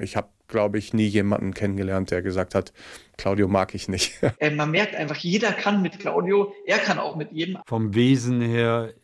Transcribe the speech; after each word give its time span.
Ich 0.00 0.16
habe, 0.16 0.28
glaube 0.48 0.78
ich, 0.78 0.94
nie 0.94 1.06
jemanden 1.06 1.54
kennengelernt, 1.54 2.10
der 2.10 2.22
gesagt 2.22 2.54
hat, 2.54 2.72
Claudio 3.16 3.48
mag 3.48 3.74
ich 3.74 3.88
nicht. 3.88 4.18
Äh, 4.38 4.50
man 4.50 4.70
merkt 4.70 4.94
einfach, 4.94 5.16
jeder 5.16 5.52
kann 5.52 5.82
mit 5.82 5.98
Claudio, 5.98 6.52
er 6.64 6.78
kann 6.78 6.98
auch 6.98 7.16
mit 7.16 7.32
jedem. 7.32 7.58
Vom 7.66 7.94
Wesen 7.94 8.40
her 8.40 8.94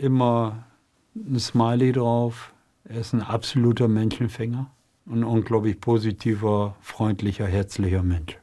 immer 0.00 0.66
ein 1.16 1.38
Smiley 1.38 1.92
drauf. 1.92 2.52
Er 2.84 3.00
ist 3.00 3.12
ein 3.12 3.22
absoluter 3.22 3.88
Menschenfänger. 3.88 4.70
Ein 5.10 5.24
unglaublich 5.24 5.80
positiver, 5.80 6.76
freundlicher, 6.80 7.46
herzlicher 7.46 8.02
Mensch. 8.02 8.38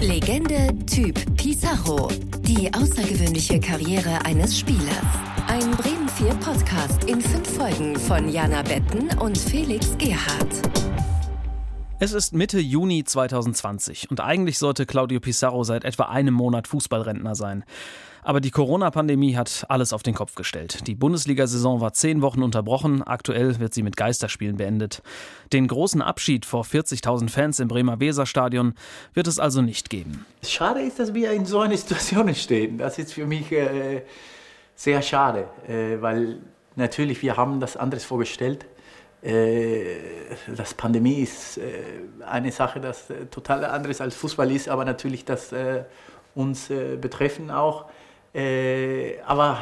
Legende 0.00 0.68
Typ 0.86 1.36
Pizarro. 1.36 2.08
Die 2.40 2.72
außergewöhnliche 2.72 3.60
Karriere 3.60 4.24
eines 4.24 4.58
Spielers. 4.58 5.06
Ein 5.46 5.70
Bremen 5.72 6.08
4 6.08 6.34
Podcast 6.34 7.04
in 7.04 7.20
fünf 7.20 7.48
Folgen 7.48 7.96
von 7.96 8.28
Jana 8.28 8.62
Betten 8.62 9.16
und 9.18 9.36
Felix 9.38 9.96
Gerhardt. 9.98 10.83
Es 12.04 12.12
ist 12.12 12.34
Mitte 12.34 12.60
Juni 12.60 13.02
2020 13.02 14.10
und 14.10 14.20
eigentlich 14.20 14.58
sollte 14.58 14.84
Claudio 14.84 15.20
Pizarro 15.20 15.64
seit 15.64 15.86
etwa 15.86 16.02
einem 16.02 16.34
Monat 16.34 16.68
Fußballrentner 16.68 17.34
sein. 17.34 17.64
Aber 18.22 18.42
die 18.42 18.50
Corona-Pandemie 18.50 19.36
hat 19.36 19.64
alles 19.70 19.94
auf 19.94 20.02
den 20.02 20.12
Kopf 20.12 20.34
gestellt. 20.34 20.86
Die 20.86 20.96
Bundesliga-Saison 20.96 21.80
war 21.80 21.94
zehn 21.94 22.20
Wochen 22.20 22.42
unterbrochen. 22.42 23.02
Aktuell 23.02 23.58
wird 23.58 23.72
sie 23.72 23.82
mit 23.82 23.96
Geisterspielen 23.96 24.58
beendet. 24.58 25.02
Den 25.54 25.66
großen 25.66 26.02
Abschied 26.02 26.44
vor 26.44 26.64
40.000 26.64 27.30
Fans 27.30 27.58
im 27.58 27.68
Bremer 27.68 27.98
Weserstadion 28.00 28.74
wird 29.14 29.26
es 29.26 29.38
also 29.38 29.62
nicht 29.62 29.88
geben. 29.88 30.26
Schade 30.42 30.82
ist, 30.82 30.98
dass 30.98 31.14
wir 31.14 31.32
in 31.32 31.46
so 31.46 31.60
einer 31.60 31.78
Situation 31.78 32.34
stehen. 32.34 32.76
Das 32.76 32.98
ist 32.98 33.14
für 33.14 33.24
mich 33.24 33.50
äh, 33.50 34.02
sehr 34.76 35.00
schade, 35.00 35.48
äh, 35.66 36.02
weil 36.02 36.36
natürlich 36.76 37.22
wir 37.22 37.38
haben 37.38 37.60
das 37.60 37.78
anderes 37.78 38.04
vorgestellt. 38.04 38.66
Äh, 39.24 39.96
das 40.54 40.74
Pandemie 40.74 41.22
ist 41.22 41.56
äh, 41.56 41.62
eine 42.26 42.52
Sache, 42.52 42.78
das 42.78 43.08
äh, 43.08 43.26
total 43.26 43.64
anderes 43.64 44.00
als 44.02 44.14
Fußball 44.16 44.50
ist, 44.50 44.68
aber 44.68 44.84
natürlich 44.84 45.24
das 45.24 45.54
uns 46.34 46.68
betreffen 47.00 47.50
auch. 47.50 47.86
Aber 49.26 49.58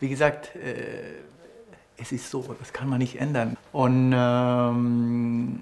wie 0.00 0.08
gesagt, 0.08 0.52
es 1.98 2.12
ist 2.12 2.30
so, 2.30 2.56
das 2.58 2.72
kann 2.72 2.88
man 2.88 2.98
nicht 2.98 3.20
ändern. 3.20 3.56
Und 3.72 4.14
ähm, 4.16 5.60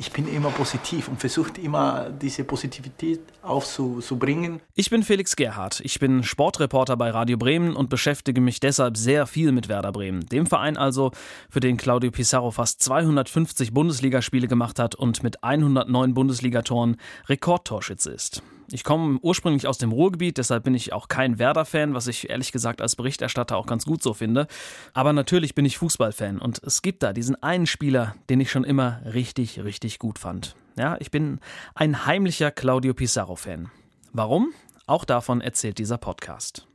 ich 0.00 0.12
bin 0.12 0.26
immer 0.34 0.48
positiv 0.48 1.08
und 1.08 1.20
versuche 1.20 1.60
immer 1.60 2.08
diese 2.08 2.42
Positivität 2.44 3.20
aufzubringen. 3.42 4.62
Ich 4.74 4.88
bin 4.88 5.02
Felix 5.02 5.36
Gerhardt. 5.36 5.80
Ich 5.84 6.00
bin 6.00 6.22
Sportreporter 6.22 6.96
bei 6.96 7.10
Radio 7.10 7.36
Bremen 7.36 7.76
und 7.76 7.90
beschäftige 7.90 8.40
mich 8.40 8.60
deshalb 8.60 8.96
sehr 8.96 9.26
viel 9.26 9.52
mit 9.52 9.68
Werder 9.68 9.92
Bremen. 9.92 10.24
Dem 10.24 10.46
Verein 10.46 10.78
also, 10.78 11.10
für 11.50 11.60
den 11.60 11.76
Claudio 11.76 12.10
Pizarro 12.10 12.50
fast 12.50 12.82
250 12.82 13.74
Bundesligaspiele 13.74 14.48
gemacht 14.48 14.78
hat 14.78 14.94
und 14.94 15.22
mit 15.22 15.44
109 15.44 16.14
Bundesligatoren 16.14 16.96
Rekordtorschütze 17.28 18.10
ist. 18.10 18.42
Ich 18.72 18.84
komme 18.84 19.18
ursprünglich 19.20 19.66
aus 19.66 19.78
dem 19.78 19.90
Ruhrgebiet, 19.90 20.38
deshalb 20.38 20.62
bin 20.62 20.74
ich 20.74 20.92
auch 20.92 21.08
kein 21.08 21.40
Werder-Fan, 21.40 21.92
was 21.92 22.06
ich 22.06 22.30
ehrlich 22.30 22.52
gesagt 22.52 22.80
als 22.80 22.94
Berichterstatter 22.94 23.56
auch 23.56 23.66
ganz 23.66 23.84
gut 23.84 24.00
so 24.02 24.14
finde. 24.14 24.46
Aber 24.94 25.12
natürlich 25.12 25.56
bin 25.56 25.64
ich 25.64 25.78
Fußballfan 25.78 26.38
und 26.38 26.62
es 26.62 26.80
gibt 26.80 27.02
da 27.02 27.12
diesen 27.12 27.42
einen 27.42 27.66
Spieler, 27.66 28.14
den 28.28 28.40
ich 28.40 28.50
schon 28.50 28.62
immer 28.62 29.00
richtig, 29.04 29.64
richtig 29.64 29.98
gut 29.98 30.20
fand. 30.20 30.54
Ja, 30.76 30.96
ich 31.00 31.10
bin 31.10 31.40
ein 31.74 32.06
heimlicher 32.06 32.52
Claudio 32.52 32.94
Pizarro-Fan. 32.94 33.70
Warum? 34.12 34.52
Auch 34.86 35.04
davon 35.04 35.40
erzählt 35.40 35.78
dieser 35.78 35.98
Podcast. 35.98 36.69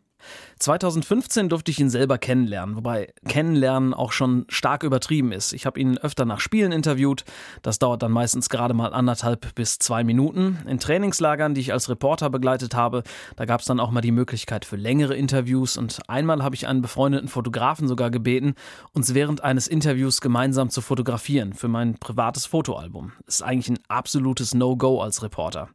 2015 0.59 1.49
durfte 1.49 1.71
ich 1.71 1.79
ihn 1.79 1.89
selber 1.89 2.17
kennenlernen, 2.17 2.75
wobei 2.75 3.13
kennenlernen 3.27 3.93
auch 3.93 4.11
schon 4.11 4.45
stark 4.47 4.83
übertrieben 4.83 5.31
ist. 5.31 5.53
Ich 5.53 5.65
habe 5.65 5.79
ihn 5.79 5.97
öfter 5.97 6.25
nach 6.25 6.39
Spielen 6.39 6.71
interviewt. 6.71 7.25
Das 7.61 7.77
dauert 7.77 8.03
dann 8.03 8.11
meistens 8.11 8.49
gerade 8.49 8.73
mal 8.73 8.93
anderthalb 8.93 9.53
bis 9.55 9.79
zwei 9.79 10.03
Minuten. 10.03 10.59
In 10.67 10.79
Trainingslagern, 10.79 11.53
die 11.53 11.61
ich 11.61 11.73
als 11.73 11.89
Reporter 11.89 12.29
begleitet 12.29 12.73
habe, 12.73 13.03
da 13.35 13.45
gab 13.45 13.59
es 13.59 13.65
dann 13.65 13.79
auch 13.79 13.91
mal 13.91 14.01
die 14.01 14.11
Möglichkeit 14.11 14.65
für 14.65 14.77
längere 14.77 15.15
Interviews. 15.15 15.77
Und 15.77 15.99
einmal 16.07 16.41
habe 16.41 16.55
ich 16.55 16.67
einen 16.67 16.81
befreundeten 16.81 17.27
Fotografen 17.27 17.87
sogar 17.87 18.09
gebeten, 18.09 18.55
uns 18.93 19.13
während 19.13 19.43
eines 19.43 19.67
Interviews 19.67 20.21
gemeinsam 20.21 20.69
zu 20.69 20.81
fotografieren 20.81 21.53
für 21.53 21.67
mein 21.67 21.95
privates 21.95 22.45
Fotoalbum. 22.45 23.11
Ist 23.27 23.43
eigentlich 23.43 23.69
ein 23.69 23.79
absolutes 23.89 24.53
No-Go 24.53 25.01
als 25.01 25.21
Reporter. 25.21 25.69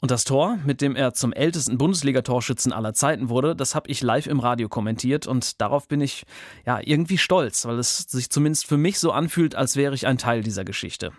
Und 0.00 0.12
das 0.12 0.22
Tor, 0.22 0.58
mit 0.64 0.80
dem 0.80 0.94
er 0.94 1.12
zum 1.12 1.32
ältesten 1.32 1.76
Bundesliga-Torschützen 1.76 2.72
aller 2.72 2.94
Zeiten 2.94 3.28
wurde, 3.28 3.56
das 3.56 3.74
habe 3.74 3.90
ich 3.90 4.00
live 4.00 4.28
im 4.28 4.38
Radio 4.38 4.68
kommentiert 4.68 5.26
und 5.26 5.60
darauf 5.60 5.88
bin 5.88 6.00
ich 6.00 6.24
ja 6.64 6.78
irgendwie 6.80 7.18
stolz, 7.18 7.66
weil 7.66 7.78
es 7.80 7.98
sich 7.98 8.30
zumindest 8.30 8.68
für 8.68 8.76
mich 8.76 9.00
so 9.00 9.10
anfühlt, 9.10 9.56
als 9.56 9.74
wäre 9.74 9.96
ich 9.96 10.06
ein 10.06 10.16
Teil 10.16 10.42
dieser 10.42 10.64
Geschichte. 10.64 11.10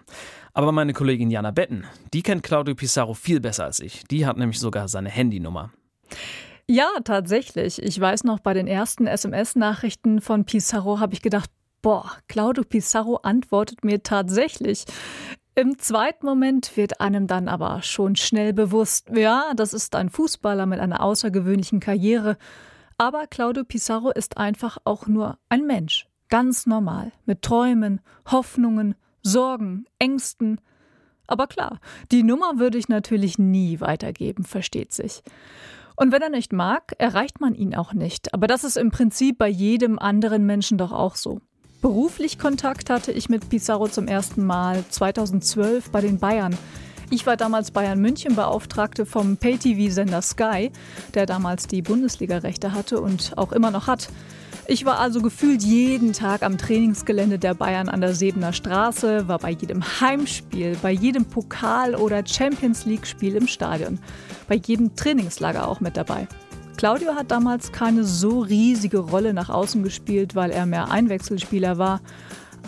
Aber 0.53 0.72
meine 0.72 0.94
Kollegin 0.94 1.29
Jana 1.29 1.51
Betten, 1.51 1.84
die 2.13 2.23
kennt 2.23 2.41
Claudio 2.41 2.73
Pizarro 2.73 3.13
viel 3.13 3.41
besser 3.41 3.66
als 3.66 3.81
ich. 3.81 4.06
Die 4.06 4.25
hat 4.25 4.38
nämlich 4.38 4.59
sogar 4.59 4.88
seine 4.88 5.09
Handynummer. 5.09 5.72
Ja, 6.66 6.88
tatsächlich. 7.03 7.81
Ich 7.81 8.00
weiß 8.00 8.23
noch, 8.23 8.40
bei 8.40 8.53
den 8.53 8.67
ersten 8.67 9.07
SMS-Nachrichten 9.07 10.22
von 10.22 10.46
Pizarro 10.46 11.00
habe 11.00 11.13
ich 11.13 11.22
gedacht, 11.22 11.50
Boah, 11.81 12.11
Claudio 12.28 12.66
Pizarro 12.66 13.17
antwortet 13.23 13.85
mir 13.85 14.03
tatsächlich. 14.03 14.84
Im 15.59 15.78
zweiten 15.78 16.25
Moment 16.25 16.78
wird 16.78 17.02
einem 17.02 17.28
dann 17.28 17.50
aber 17.50 17.81
schon 17.81 18.16
schnell 18.16 18.53
bewusst, 18.53 19.09
ja, 19.14 19.52
das 19.58 19.74
ist 19.74 19.94
ein 19.94 20.09
Fußballer 20.09 20.66
mit 20.66 20.80
einer 20.80 21.03
außergewöhnlichen 21.03 21.81
Karriere. 21.81 22.38
Aber 22.97 23.28
Claudio 23.28 23.66
Pizarro 23.66 24.09
ist 24.09 24.38
einfach 24.38 24.78
auch 24.86 25.08
nur 25.08 25.38
ein 25.50 25.66
Mensch. 25.66 26.08
Ganz 26.30 26.66
normal. 26.66 27.12
Mit 27.25 27.42
Träumen, 27.42 28.00
Hoffnungen, 28.31 28.96
Sorgen, 29.22 29.84
Ängsten. 30.00 30.62
Aber 31.28 31.46
klar, 31.47 31.81
die 32.09 32.24
Nummer 32.24 32.58
würde 32.58 32.78
ich 32.78 32.88
natürlich 32.88 33.38
nie 33.38 33.81
weitergeben, 33.81 34.46
versteht 34.46 34.94
sich. 34.94 35.24
Und 35.97 36.14
wenn 36.14 36.22
er 36.22 36.30
nicht 36.30 36.53
mag, 36.53 36.94
erreicht 37.00 37.41
man 37.41 37.53
ihn 37.53 37.76
auch 37.76 37.91
nicht. 37.91 38.34
Aber 38.34 38.47
das 38.47 38.64
ist 38.64 38.78
im 38.78 38.91
Prinzip 38.91 39.38
bei 39.38 39.50
jedem 39.50 40.00
anderen 40.00 40.46
Menschen 40.46 40.78
doch 40.78 40.94
auch 40.94 41.18
so. 41.18 41.41
Beruflich 41.81 42.38
Kontakt 42.38 42.90
hatte 42.90 43.13
ich 43.13 43.29
mit 43.29 43.47
Pizarro 43.47 43.88
zum 43.88 44.09
ersten 44.09 44.45
Mal 44.45 44.84
2012 44.90 45.91
bei 45.91 46.01
den 46.01 46.19
Bayern. 46.19 46.57
Ich 47.09 47.25
war 47.25 47.38
damals 47.38 47.72
Bayern 47.72 48.01
München 48.01 48.35
Beauftragte 48.35 49.06
vom 49.06 49.38
Pay-TV-Sender 49.38 50.22
Sky, 50.22 50.72
der 51.13 51.25
damals 51.25 51.67
die 51.67 51.81
Bundesliga-Rechte 51.81 52.73
hatte 52.73 53.00
und 53.00 53.31
auch 53.38 53.53
immer 53.53 53.72
noch 53.72 53.88
hat. 53.88 54.09
Ich 54.67 54.84
war 54.84 55.00
also 55.00 55.22
gefühlt 55.22 55.63
jeden 55.63 56.12
Tag 56.12 56.44
am 56.44 56.57
Trainingsgelände 56.57 57.40
der 57.40 57.53
Bayern 57.53 57.88
an 57.88 58.01
der 58.01 58.13
Sebener 58.13 58.51
Straße, 58.51 59.29
war 59.29 59.40
bei 59.40 59.51
jedem 59.51 59.81
Heimspiel, 60.01 60.75
bei 60.81 60.91
jedem 60.91 61.25
Pokal- 61.25 61.96
oder 61.96 62.28
Champions 62.28 62.85
League-Spiel 62.85 63.38
im 63.38 63.47
Stadion, 63.47 64.00
bei 64.50 64.56
jedem 64.56 64.97
Trainingslager 64.97 65.66
auch 65.66 65.79
mit 65.79 65.96
dabei. 65.96 66.28
Claudio 66.79 67.13
hat 67.13 67.29
damals 67.29 67.73
keine 67.73 68.06
so 68.06 68.40
riesige 68.40 69.00
Rolle 69.00 69.34
nach 69.34 69.50
außen 69.50 69.84
gespielt, 69.84 70.34
weil 70.34 70.50
er 70.50 70.66
mehr 70.66 70.90
Einwechselspieler 70.90 71.78
war. 71.78 72.00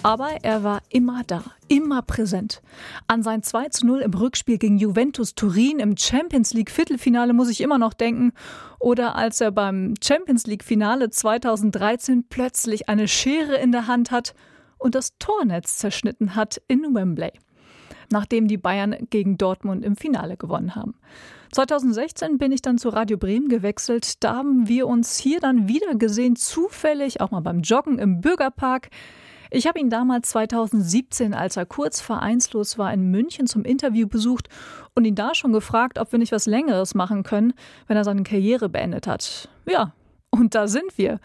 Aber 0.04 0.32
er 0.42 0.66
war 0.66 0.82
immer 0.90 1.22
da, 1.26 1.42
immer 1.70 2.02
präsent. 2.02 2.62
An 3.08 3.24
sein 3.24 3.42
2 3.42 3.70
zu 3.70 3.88
0 3.88 4.02
im 4.02 4.14
Rückspiel 4.14 4.58
gegen 4.58 4.78
Juventus 4.78 5.34
Turin 5.34 5.80
im 5.80 5.96
Champions 5.96 6.54
League 6.54 6.72
Viertelfinale 6.72 7.32
muss 7.32 7.50
ich 7.50 7.62
immer 7.62 7.78
noch 7.78 7.94
denken. 7.94 8.34
Oder 8.80 9.16
als 9.16 9.40
er 9.40 9.52
beim 9.52 9.94
Champions 10.04 10.46
League 10.46 10.66
Finale 10.66 11.10
2013 11.10 12.26
plötzlich 12.28 12.90
eine 12.90 13.08
Schere 13.08 13.56
in 13.56 13.72
der 13.72 13.88
Hand 13.88 14.12
hat 14.12 14.36
und 14.78 14.94
das 14.94 15.18
Tornetz 15.20 15.78
zerschnitten 15.78 16.36
hat 16.36 16.62
in 16.68 16.94
Wembley. 16.94 17.32
Nachdem 18.12 18.50
die 18.50 18.58
Bayern 18.58 18.94
gegen 19.10 19.38
Dortmund 19.38 19.86
im 19.86 19.96
Finale 19.96 20.36
gewonnen 20.36 20.76
haben. 20.76 20.96
2016 21.52 22.38
bin 22.38 22.52
ich 22.52 22.62
dann 22.62 22.78
zu 22.78 22.90
Radio 22.90 23.18
Bremen 23.18 23.50
gewechselt. 23.50 24.24
Da 24.24 24.36
haben 24.36 24.70
wir 24.70 24.88
uns 24.88 25.18
hier 25.18 25.40
dann 25.40 25.68
wieder 25.68 25.96
gesehen, 25.96 26.36
zufällig, 26.38 27.20
auch 27.20 27.32
mal 27.32 27.42
beim 27.42 27.60
Joggen 27.60 28.00
im 28.00 28.22
Bürgerpark. 28.22 28.90
Ich 29.50 29.68
habe 29.68 29.80
ihn 29.80 29.90
damals 29.90 30.30
2017, 30.30 31.34
als 31.34 31.58
er 31.58 31.66
kurz 31.66 32.00
vereinslos 32.00 32.78
war, 32.78 32.94
in 32.94 33.12
München 33.12 33.48
zum 33.48 33.66
Interview 33.66 34.08
besucht 34.08 34.48
und 34.96 35.04
ihn 35.04 35.16
da 35.16 35.36
schon 35.36 35.52
gefragt, 35.52 36.00
ob 36.00 36.14
wir 36.14 36.20
nicht 36.20 36.32
was 36.32 36.46
Längeres 36.46 36.96
machen 36.96 37.24
können, 37.24 37.54
wenn 37.88 37.98
er 37.98 38.06
seine 38.06 38.24
Karriere 38.24 38.70
beendet 38.70 39.08
hat. 39.08 39.50
Ja, 39.66 39.94
und 40.30 40.56
da 40.56 40.70
sind 40.70 40.98
wir. 40.98 41.20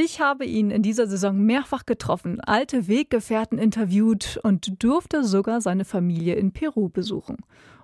Ich 0.00 0.20
habe 0.20 0.44
ihn 0.44 0.70
in 0.70 0.82
dieser 0.82 1.08
Saison 1.08 1.36
mehrfach 1.36 1.84
getroffen, 1.84 2.40
alte 2.40 2.86
Weggefährten 2.86 3.58
interviewt 3.58 4.38
und 4.44 4.80
durfte 4.84 5.24
sogar 5.24 5.60
seine 5.60 5.84
Familie 5.84 6.36
in 6.36 6.52
Peru 6.52 6.88
besuchen. 6.88 7.38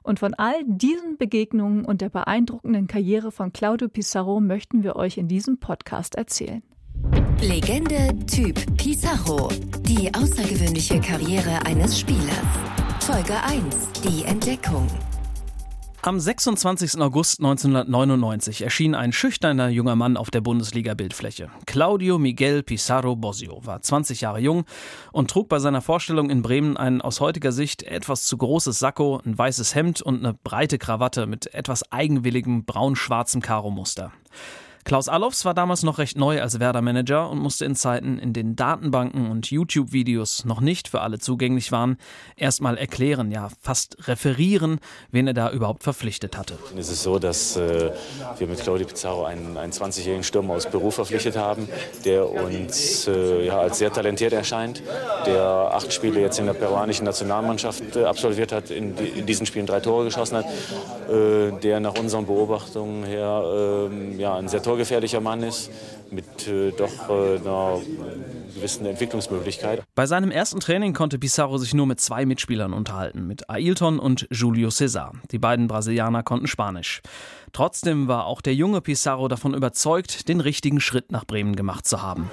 Und 0.05 0.21
von 0.21 0.33
all 0.33 0.55
diesen 0.65 1.17
Begegnungen 1.17 1.85
und 1.85 2.03
der 2.03 2.11
beeindruckenden 2.11 2.87
Karriere 2.87 3.33
von 3.33 3.53
Claudio 3.53 3.89
Pizarro 3.89 4.39
möchten 4.39 4.85
wir 4.85 4.95
euch 4.95 5.19
in 5.19 5.27
diesem 5.27 5.59
Podcast 5.59 6.15
erzählen. 6.15 6.63
Legende 7.41 8.17
Typ 8.27 8.65
Pizarro. 8.77 9.49
Die 9.81 10.15
außergewöhnliche 10.15 11.01
Karriere 11.01 11.67
eines 11.67 11.99
Spielers. 11.99 12.47
Folge 13.01 13.35
1. 13.43 13.91
Die 14.05 14.23
Entdeckung. 14.23 14.87
Am 16.07 16.21
26. 16.21 17.01
August 17.01 17.41
1999 17.41 18.61
erschien 18.61 18.95
ein 18.95 19.11
schüchterner 19.11 19.71
junger 19.71 19.97
Mann 19.97 20.19
auf 20.19 20.31
der 20.31 20.43
Bundesliga-Bildfläche. 20.43 21.49
Claudio 21.65 22.19
Miguel 22.19 22.63
Pizarro 22.63 23.17
Bosio 23.17 23.65
war 23.65 23.81
20 23.81 24.21
Jahre 24.21 24.39
jung 24.39 24.67
und 25.13 25.31
trug 25.31 25.49
bei 25.49 25.61
seiner 25.61 25.81
Vorstellung 25.81 26.29
in 26.29 26.43
Bremen 26.43 26.77
ein 26.77 27.01
aus 27.01 27.21
heutiger 27.21 27.53
Sicht 27.53 27.85
etwas 27.85 28.25
zu 28.25 28.37
großes 28.37 28.79
Sakko, 28.79 29.23
ein 29.25 29.39
weißes 29.39 29.75
Hemd 29.75 30.03
und 30.03 30.19
eine 30.19 30.35
breite 30.35 30.77
Krawatte 30.77 31.27
mit 31.27 31.55
etwas 31.55 31.91
eigenwilligem 31.91 32.67
braun-schwarzem 32.67 33.41
Karo-Muster. 33.41 34.13
Klaus 34.85 35.09
Allofs 35.09 35.47
war 35.47 35.55
damals 35.55 35.83
noch 35.83 35.97
recht 35.97 36.19
neu 36.19 36.43
als 36.43 36.61
Werder-Manager 36.61 37.31
und 37.31 37.39
musste 37.39 37.65
in 37.65 37.75
Zeiten, 37.75 38.19
in 38.19 38.35
denen 38.35 38.55
Datenbanken 38.55 39.31
und 39.31 39.51
YouTube-Videos 39.51 40.45
noch 40.45 40.61
nicht 40.61 40.89
für 40.89 41.01
alle 41.01 41.19
zugänglich 41.19 41.73
waren, 41.73 41.97
erstmal 42.37 42.77
erklären, 42.77 43.31
ja 43.31 43.49
fast 43.63 43.97
referieren, 44.09 44.81
wen 45.11 45.27
er 45.27 45.33
da 45.33 45.51
überhaupt 45.51 45.85
verpflichtet 45.85 46.37
hatte. 46.37 46.59
Es 46.77 46.91
ist 46.91 47.03
so, 47.03 47.19
dass 47.19 47.57
äh, 47.57 47.93
wir 48.37 48.47
mit 48.47 48.61
Claudio 48.61 48.87
Pizarro 48.87 49.25
einen, 49.25 49.57
einen 49.57 49.73
20-jährigen 49.73 50.23
Stürmer 50.23 50.55
aus 50.55 50.67
Peru 50.67 50.91
verpflichtet 50.91 51.37
haben, 51.37 51.67
der 52.05 52.31
uns 52.31 53.09
äh, 53.09 53.47
ja, 53.47 53.61
als 53.61 53.79
sehr 53.79 53.91
talentiert 53.91 54.35
erscheint, 54.35 54.83
der 55.25 55.45
acht 55.73 55.95
Spiele 55.95 56.21
jetzt 56.21 56.39
in 56.39 56.45
der 56.45 56.53
peruanischen 56.53 57.07
Nationalmannschaft 57.07 57.97
äh, 57.97 58.05
absolviert 58.05 58.53
hat, 58.53 58.71
in, 58.71 58.95
in, 58.99 59.25
diesen 59.25 59.47
Spielen 59.47 59.65
drei 59.65 59.81
Tore 59.81 60.05
geschossen 60.05 60.37
hat, 60.37 60.45
äh, 61.09 61.53
der 61.63 61.81
nach 61.81 61.99
unseren 61.99 62.27
Beobachtungen 62.27 63.05
her 63.05 63.43
ähm, 63.91 64.19
ja, 64.19 64.37
ein 64.37 64.49
sehr 64.49 64.63
torgefährlicher 64.75 65.21
Mann 65.21 65.45
ist, 65.45 65.71
mit 66.11 66.49
äh, 66.49 66.73
doch 66.73 67.09
äh, 67.09 67.39
einer 67.39 67.81
gewissen 68.55 68.87
Entwicklungsmöglichkeit. 68.87 69.83
Bei 69.95 70.07
seinem 70.07 70.31
ersten 70.31 70.61
Training 70.61 70.95
konnte 70.95 71.19
Pizarro 71.19 71.59
sich 71.59 71.75
nur 71.75 71.87
mit 71.87 72.01
zwei 72.01 72.25
Mitspielern 72.25 72.73
unterhalten, 72.73 73.27
mit 73.27 73.51
Ailton 73.51 73.99
und 73.99 74.27
Julio 74.31 74.69
César. 74.69 75.13
Die 75.31 75.39
beiden 75.39 75.67
Brasilianer 75.67 76.23
konnten 76.23 76.47
Spanisch. 76.47 77.03
Trotzdem 77.55 78.09
war 78.09 78.27
auch 78.27 78.41
der 78.41 78.55
junge 78.55 78.81
Pizarro 78.81 79.29
davon 79.29 79.55
überzeugt, 79.55 80.29
den 80.29 80.41
richtigen 80.41 80.81
Schritt 80.81 81.13
nach 81.13 81.25
Bremen 81.25 81.55
gemacht 81.55 81.87
zu 81.87 82.03
haben. 82.03 82.29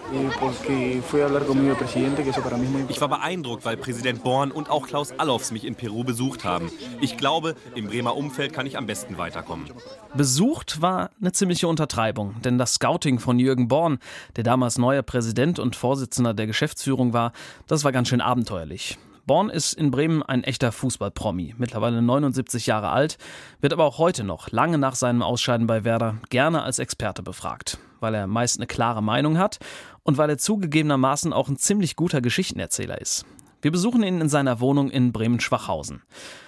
Ich 2.89 3.01
war 3.01 3.07
beeindruckt, 3.07 3.63
weil 3.63 3.77
Präsident 3.77 4.23
Born 4.23 4.51
und 4.51 4.71
auch 4.71 4.87
Klaus 4.87 5.11
Allofs 5.19 5.51
mich 5.51 5.65
in 5.65 5.75
Peru 5.75 6.03
besucht 6.03 6.43
haben. 6.43 6.71
Ich 7.01 7.17
glaube, 7.17 7.53
im 7.75 7.85
Bremer 7.85 8.17
Umfeld 8.17 8.51
kann 8.51 8.65
ich 8.65 8.79
am 8.79 8.87
besten 8.87 9.19
weiterkommen. 9.19 9.69
Besucht 10.15 10.81
war 10.81 11.11
eine 11.21 11.31
ziemliche 11.31 11.67
Untertreibung, 11.67 12.41
denn 12.43 12.57
das 12.57 12.73
Scouting 12.73 13.19
von 13.19 13.37
Jürgen 13.37 13.67
Born, 13.67 13.99
der 14.35 14.43
damals 14.43 14.79
neuer 14.79 15.03
Präsident 15.03 15.59
und 15.59 15.75
Vorsitzender 15.75 16.10
der 16.19 16.47
Geschäftsführung 16.47 17.13
war, 17.13 17.31
das 17.67 17.83
war 17.83 17.91
ganz 17.91 18.09
schön 18.09 18.21
abenteuerlich. 18.21 18.97
Born 19.25 19.49
ist 19.49 19.73
in 19.73 19.91
Bremen 19.91 20.23
ein 20.23 20.43
echter 20.43 20.71
Fußballpromi, 20.71 21.55
mittlerweile 21.57 22.01
79 22.01 22.65
Jahre 22.65 22.89
alt, 22.89 23.17
wird 23.61 23.71
aber 23.71 23.85
auch 23.85 23.97
heute 23.97 24.23
noch, 24.23 24.51
lange 24.51 24.77
nach 24.77 24.95
seinem 24.95 25.21
Ausscheiden 25.21 25.67
bei 25.67 25.83
Werder, 25.83 26.17
gerne 26.29 26.63
als 26.63 26.79
Experte 26.79 27.21
befragt, 27.21 27.77
weil 27.99 28.15
er 28.15 28.27
meist 28.27 28.57
eine 28.57 28.67
klare 28.67 29.03
Meinung 29.03 29.37
hat 29.37 29.59
und 30.03 30.17
weil 30.17 30.29
er 30.29 30.37
zugegebenermaßen 30.37 31.33
auch 31.33 31.49
ein 31.49 31.57
ziemlich 31.57 31.95
guter 31.95 32.19
Geschichtenerzähler 32.19 32.99
ist. 32.99 33.25
Wir 33.61 33.71
besuchen 33.71 34.01
ihn 34.01 34.21
in 34.21 34.29
seiner 34.29 34.59
Wohnung 34.59 34.89
in 34.89 35.11
Bremen-Schwachhausen. 35.11 36.01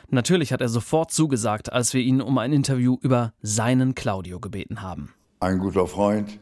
Natürlich 0.10 0.52
hat 0.52 0.62
er 0.62 0.70
sofort 0.70 1.12
zugesagt, 1.12 1.72
als 1.72 1.94
wir 1.94 2.02
ihn 2.02 2.22
um 2.22 2.38
ein 2.40 2.54
Interview 2.54 2.98
über 3.02 3.34
seinen 3.42 3.94
Claudio 3.94 4.40
gebeten 4.40 4.82
haben. 4.82 5.14
Ein 5.40 5.60
guter 5.60 5.86
Freund, 5.86 6.40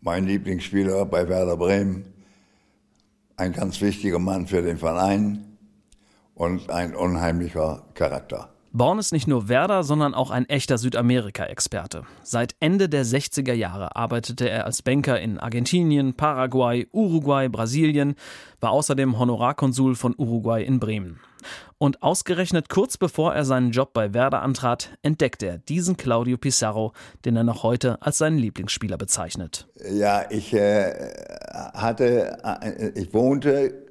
mein 0.00 0.26
Lieblingsspieler 0.26 1.04
bei 1.06 1.28
Werder 1.28 1.56
Bremen, 1.56 2.04
ein 3.40 3.52
ganz 3.52 3.80
wichtiger 3.80 4.18
Mann 4.18 4.46
für 4.46 4.62
den 4.62 4.78
Verein, 4.78 5.50
und 6.40 6.70
ein 6.70 6.94
unheimlicher 6.94 7.82
Charakter. 7.92 8.48
Born 8.72 8.98
ist 8.98 9.12
nicht 9.12 9.26
nur 9.26 9.48
Werder, 9.48 9.82
sondern 9.82 10.14
auch 10.14 10.30
ein 10.30 10.48
echter 10.48 10.78
Südamerika-Experte. 10.78 12.04
Seit 12.22 12.54
Ende 12.60 12.88
der 12.88 13.04
60er 13.04 13.52
Jahre 13.52 13.94
arbeitete 13.94 14.48
er 14.48 14.64
als 14.64 14.80
Banker 14.80 15.20
in 15.20 15.38
Argentinien, 15.38 16.14
Paraguay, 16.14 16.86
Uruguay, 16.92 17.48
Brasilien, 17.48 18.14
war 18.60 18.70
außerdem 18.70 19.18
Honorarkonsul 19.18 19.96
von 19.96 20.14
Uruguay 20.16 20.64
in 20.64 20.80
Bremen. 20.80 21.20
Und 21.78 22.02
ausgerechnet 22.02 22.68
kurz 22.68 22.96
bevor 22.96 23.34
er 23.34 23.44
seinen 23.44 23.70
Job 23.70 23.92
bei 23.92 24.14
Werder 24.14 24.42
antrat, 24.42 24.90
entdeckte 25.02 25.46
er 25.46 25.58
diesen 25.58 25.96
Claudio 25.96 26.36
Pizarro, 26.36 26.92
den 27.24 27.36
er 27.36 27.44
noch 27.44 27.62
heute 27.62 28.02
als 28.02 28.18
seinen 28.18 28.38
Lieblingsspieler 28.38 28.98
bezeichnet. 28.98 29.68
Ja, 29.90 30.24
ich 30.30 30.52
äh, 30.52 30.92
hatte, 31.74 32.38
äh, 32.44 32.90
ich 32.94 33.14
wohnte 33.14 33.86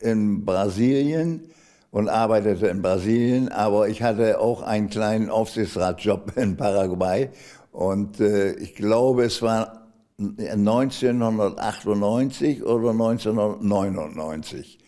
in 0.00 0.44
Brasilien 0.44 1.48
und 1.90 2.08
arbeitete 2.08 2.68
in 2.68 2.82
Brasilien, 2.82 3.50
aber 3.50 3.88
ich 3.88 4.02
hatte 4.02 4.40
auch 4.40 4.62
einen 4.62 4.88
kleinen 4.88 5.30
Aufsichtsratjob 5.30 6.36
in 6.36 6.56
Paraguay 6.56 7.30
und 7.70 8.20
äh, 8.20 8.52
ich 8.54 8.74
glaube, 8.74 9.24
es 9.24 9.42
war 9.42 9.82
1998 10.18 12.64
oder 12.64 12.90
1999. 12.90 14.78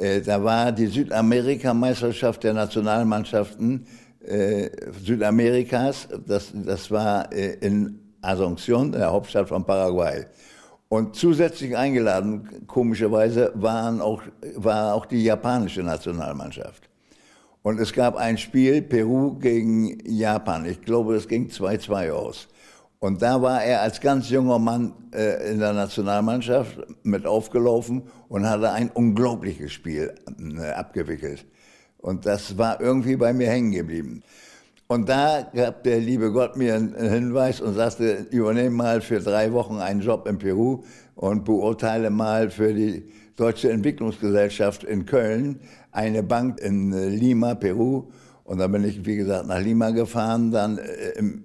Äh, 0.00 0.22
da 0.22 0.42
war 0.42 0.72
die 0.72 0.86
Südamerikameisterschaft 0.86 2.42
der 2.42 2.54
Nationalmannschaften 2.54 3.86
äh, 4.24 4.70
Südamerikas, 5.04 6.08
das, 6.26 6.52
das 6.54 6.90
war 6.90 7.30
äh, 7.32 7.56
in 7.60 7.98
Asunción, 8.22 8.92
der 8.92 9.12
Hauptstadt 9.12 9.48
von 9.48 9.64
Paraguay. 9.64 10.24
Und 10.88 11.16
zusätzlich 11.16 11.76
eingeladen, 11.76 12.66
komischerweise, 12.66 13.52
waren 13.54 14.00
auch, 14.00 14.22
war 14.56 14.94
auch 14.94 15.04
die 15.04 15.22
japanische 15.22 15.82
Nationalmannschaft. 15.82 16.88
Und 17.62 17.78
es 17.78 17.92
gab 17.92 18.16
ein 18.16 18.38
Spiel, 18.38 18.80
Peru 18.80 19.38
gegen 19.38 19.98
Japan. 20.06 20.64
Ich 20.64 20.80
glaube, 20.80 21.14
es 21.14 21.28
ging 21.28 21.48
2-2 21.48 22.10
aus. 22.10 22.48
Und 23.00 23.22
da 23.22 23.40
war 23.40 23.64
er 23.64 23.80
als 23.80 23.98
ganz 23.98 24.28
junger 24.28 24.58
Mann 24.58 24.92
äh, 25.14 25.50
in 25.50 25.58
der 25.58 25.72
Nationalmannschaft 25.72 26.78
mit 27.02 27.26
aufgelaufen 27.26 28.02
und 28.28 28.48
hatte 28.48 28.70
ein 28.72 28.90
unglaubliches 28.90 29.72
Spiel 29.72 30.14
äh, 30.38 30.70
abgewickelt. 30.72 31.46
Und 31.96 32.26
das 32.26 32.58
war 32.58 32.78
irgendwie 32.78 33.16
bei 33.16 33.32
mir 33.32 33.48
hängen 33.48 33.72
geblieben. 33.72 34.22
Und 34.86 35.08
da 35.08 35.48
gab 35.54 35.82
der 35.84 35.98
liebe 35.98 36.30
Gott 36.30 36.56
mir 36.56 36.74
einen 36.74 36.94
Hinweis 36.94 37.62
und 37.62 37.74
sagte, 37.74 38.26
übernehme 38.32 38.76
mal 38.76 39.00
für 39.00 39.20
drei 39.20 39.50
Wochen 39.52 39.78
einen 39.78 40.00
Job 40.00 40.28
in 40.28 40.36
Peru 40.36 40.82
und 41.14 41.44
beurteile 41.44 42.10
mal 42.10 42.50
für 42.50 42.74
die 42.74 43.10
Deutsche 43.34 43.70
Entwicklungsgesellschaft 43.70 44.84
in 44.84 45.06
Köln 45.06 45.60
eine 45.90 46.22
Bank 46.22 46.60
in 46.60 46.92
äh, 46.92 47.08
Lima, 47.08 47.54
Peru. 47.54 48.10
Und 48.44 48.58
dann 48.58 48.72
bin 48.72 48.84
ich, 48.84 49.06
wie 49.06 49.16
gesagt, 49.16 49.46
nach 49.46 49.60
Lima 49.60 49.90
gefahren, 49.90 50.50
dann 50.50 50.76
äh, 50.76 51.12
im 51.16 51.44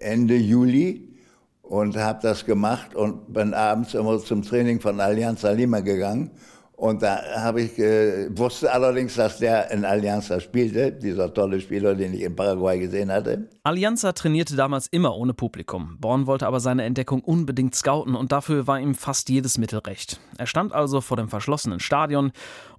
Ende 0.00 0.36
Juli 0.36 1.08
und 1.62 1.96
habe 1.96 2.20
das 2.22 2.44
gemacht 2.44 2.94
und 2.94 3.32
bin 3.32 3.54
abends 3.54 3.94
immer 3.94 4.18
zum 4.18 4.42
Training 4.42 4.80
von 4.80 5.00
Allianz 5.00 5.42
Lima 5.42 5.80
gegangen 5.80 6.30
und 6.78 7.02
da 7.02 7.20
habe 7.34 7.62
ich, 7.62 7.76
äh, 7.80 8.28
wusste 8.38 8.72
allerdings, 8.72 9.16
dass 9.16 9.38
der 9.38 9.68
in 9.72 9.84
Alianza 9.84 10.38
spielte, 10.38 10.92
dieser 10.92 11.34
tolle 11.34 11.60
Spieler, 11.60 11.96
den 11.96 12.14
ich 12.14 12.20
in 12.20 12.36
Paraguay 12.36 12.78
gesehen 12.78 13.10
hatte. 13.10 13.48
Alianza 13.64 14.12
trainierte 14.12 14.54
damals 14.54 14.86
immer 14.86 15.16
ohne 15.16 15.34
Publikum. 15.34 15.96
Born 15.98 16.28
wollte 16.28 16.46
aber 16.46 16.60
seine 16.60 16.84
Entdeckung 16.84 17.20
unbedingt 17.20 17.74
scouten 17.74 18.14
und 18.14 18.30
dafür 18.30 18.68
war 18.68 18.78
ihm 18.78 18.94
fast 18.94 19.28
jedes 19.28 19.58
Mittel 19.58 19.80
recht. 19.80 20.20
Er 20.38 20.46
stand 20.46 20.72
also 20.72 21.00
vor 21.00 21.16
dem 21.16 21.28
verschlossenen 21.28 21.80
Stadion 21.80 22.30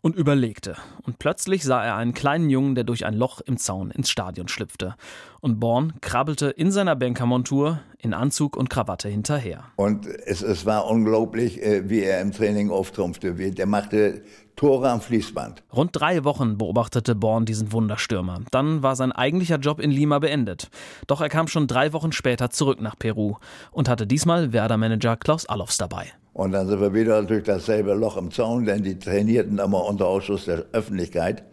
und 0.01 0.15
überlegte. 0.15 0.75
Und 1.03 1.19
plötzlich 1.19 1.63
sah 1.63 1.83
er 1.83 1.95
einen 1.95 2.13
kleinen 2.13 2.49
Jungen, 2.49 2.75
der 2.75 2.83
durch 2.83 3.05
ein 3.05 3.13
Loch 3.13 3.41
im 3.41 3.57
Zaun 3.57 3.91
ins 3.91 4.09
Stadion 4.09 4.47
schlüpfte. 4.47 4.95
Und 5.41 5.59
Born 5.59 5.93
krabbelte 6.01 6.49
in 6.49 6.71
seiner 6.71 6.95
Bankermontur 6.95 7.79
in 7.97 8.13
Anzug 8.13 8.55
und 8.55 8.69
Krawatte 8.69 9.09
hinterher. 9.09 9.65
Und 9.75 10.07
es, 10.07 10.41
es 10.41 10.65
war 10.65 10.87
unglaublich, 10.87 11.61
äh, 11.61 11.89
wie 11.89 12.01
er 12.01 12.21
im 12.21 12.31
Training 12.31 12.69
auftrumpfte. 12.71 13.33
Der 13.33 13.65
machte 13.65 14.23
Tore 14.55 14.89
am 14.89 15.01
Fließband. 15.01 15.63
Rund 15.73 15.91
drei 15.93 16.23
Wochen 16.25 16.57
beobachtete 16.57 17.15
Born 17.15 17.45
diesen 17.45 17.71
Wunderstürmer. 17.71 18.41
Dann 18.51 18.83
war 18.83 18.95
sein 18.95 19.11
eigentlicher 19.11 19.57
Job 19.57 19.79
in 19.79 19.91
Lima 19.91 20.19
beendet. 20.19 20.69
Doch 21.07 21.21
er 21.21 21.29
kam 21.29 21.47
schon 21.47 21.67
drei 21.67 21.93
Wochen 21.93 22.11
später 22.11 22.49
zurück 22.49 22.81
nach 22.81 22.97
Peru 22.97 23.35
und 23.71 23.87
hatte 23.87 24.05
diesmal 24.05 24.51
Werder-Manager 24.51 25.15
Klaus 25.15 25.45
Allofs 25.45 25.77
dabei. 25.77 26.11
Und 26.33 26.51
dann 26.51 26.67
sind 26.67 26.79
wir 26.79 26.93
wieder 26.93 27.23
durch 27.23 27.43
dasselbe 27.43 27.93
Loch 27.93 28.17
im 28.17 28.31
Zaun, 28.31 28.65
denn 28.65 28.83
die 28.83 28.97
trainierten 28.97 29.59
immer 29.59 29.85
unter 29.85 30.07
Ausschuss 30.07 30.45
der 30.45 30.65
Öffentlichkeit. 30.71 31.43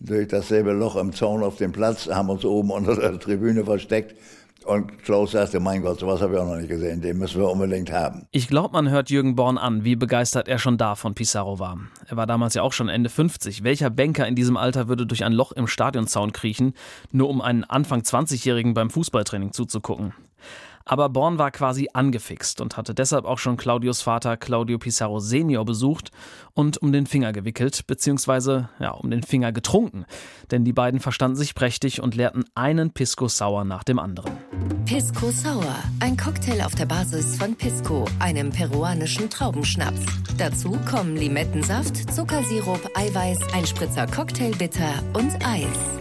Durch 0.00 0.28
dasselbe 0.28 0.72
Loch 0.72 0.96
im 0.96 1.12
Zaun 1.12 1.42
auf 1.42 1.56
dem 1.56 1.72
Platz, 1.72 2.08
haben 2.08 2.30
uns 2.30 2.44
oben 2.44 2.70
unter 2.70 2.94
der 2.94 3.18
Tribüne 3.18 3.64
versteckt. 3.64 4.14
Und 4.64 5.02
Klaus 5.02 5.32
sagte, 5.32 5.60
mein 5.60 5.82
Gott, 5.82 6.00
sowas 6.00 6.20
habe 6.20 6.34
ich 6.34 6.40
auch 6.40 6.46
noch 6.46 6.56
nicht 6.56 6.68
gesehen, 6.68 7.00
den 7.00 7.16
müssen 7.16 7.40
wir 7.40 7.50
unbedingt 7.50 7.90
haben. 7.90 8.26
Ich 8.32 8.48
glaube, 8.48 8.72
man 8.74 8.90
hört 8.90 9.08
Jürgen 9.08 9.34
Born 9.34 9.56
an, 9.56 9.84
wie 9.84 9.96
begeistert 9.96 10.46
er 10.46 10.58
schon 10.58 10.76
da 10.76 10.94
von 10.94 11.14
Pizarro 11.14 11.58
war. 11.58 11.78
Er 12.06 12.16
war 12.16 12.26
damals 12.26 12.54
ja 12.54 12.62
auch 12.62 12.72
schon 12.72 12.88
Ende 12.88 13.08
50. 13.08 13.64
Welcher 13.64 13.88
Banker 13.88 14.26
in 14.26 14.34
diesem 14.34 14.56
Alter 14.56 14.88
würde 14.88 15.06
durch 15.06 15.24
ein 15.24 15.32
Loch 15.32 15.52
im 15.52 15.68
Stadionzaun 15.68 16.32
kriechen, 16.32 16.74
nur 17.12 17.30
um 17.30 17.40
einen 17.40 17.64
Anfang 17.64 18.00
20-Jährigen 18.00 18.74
beim 18.74 18.90
Fußballtraining 18.90 19.52
zuzugucken? 19.52 20.12
Aber 20.88 21.10
Born 21.10 21.38
war 21.38 21.50
quasi 21.50 21.90
angefixt 21.92 22.62
und 22.62 22.78
hatte 22.78 22.94
deshalb 22.94 23.26
auch 23.26 23.38
schon 23.38 23.58
Claudios 23.58 24.00
Vater 24.00 24.38
Claudio 24.38 24.78
Pizarro 24.78 25.20
Senior 25.20 25.66
besucht 25.66 26.10
und 26.54 26.78
um 26.78 26.92
den 26.92 27.06
Finger 27.06 27.32
gewickelt, 27.32 27.86
beziehungsweise 27.86 28.70
ja, 28.80 28.92
um 28.92 29.10
den 29.10 29.22
Finger 29.22 29.52
getrunken. 29.52 30.06
Denn 30.50 30.64
die 30.64 30.72
beiden 30.72 30.98
verstanden 30.98 31.36
sich 31.36 31.54
prächtig 31.54 32.02
und 32.02 32.14
leerten 32.14 32.44
einen 32.54 32.90
Pisco 32.90 33.28
Sour 33.28 33.64
nach 33.64 33.84
dem 33.84 33.98
anderen. 33.98 34.32
Pisco 34.86 35.30
Sour, 35.30 35.76
ein 36.00 36.16
Cocktail 36.16 36.64
auf 36.64 36.74
der 36.74 36.86
Basis 36.86 37.36
von 37.36 37.54
Pisco, 37.54 38.06
einem 38.18 38.50
peruanischen 38.50 39.28
Traubenschnaps. 39.28 40.00
Dazu 40.38 40.78
kommen 40.90 41.16
Limettensaft, 41.16 42.14
Zuckersirup, 42.14 42.80
Eiweiß, 42.94 43.40
ein 43.52 43.66
Spritzer 43.66 44.06
Cocktailbitter 44.06 44.94
und 45.12 45.34
Eis. 45.44 45.97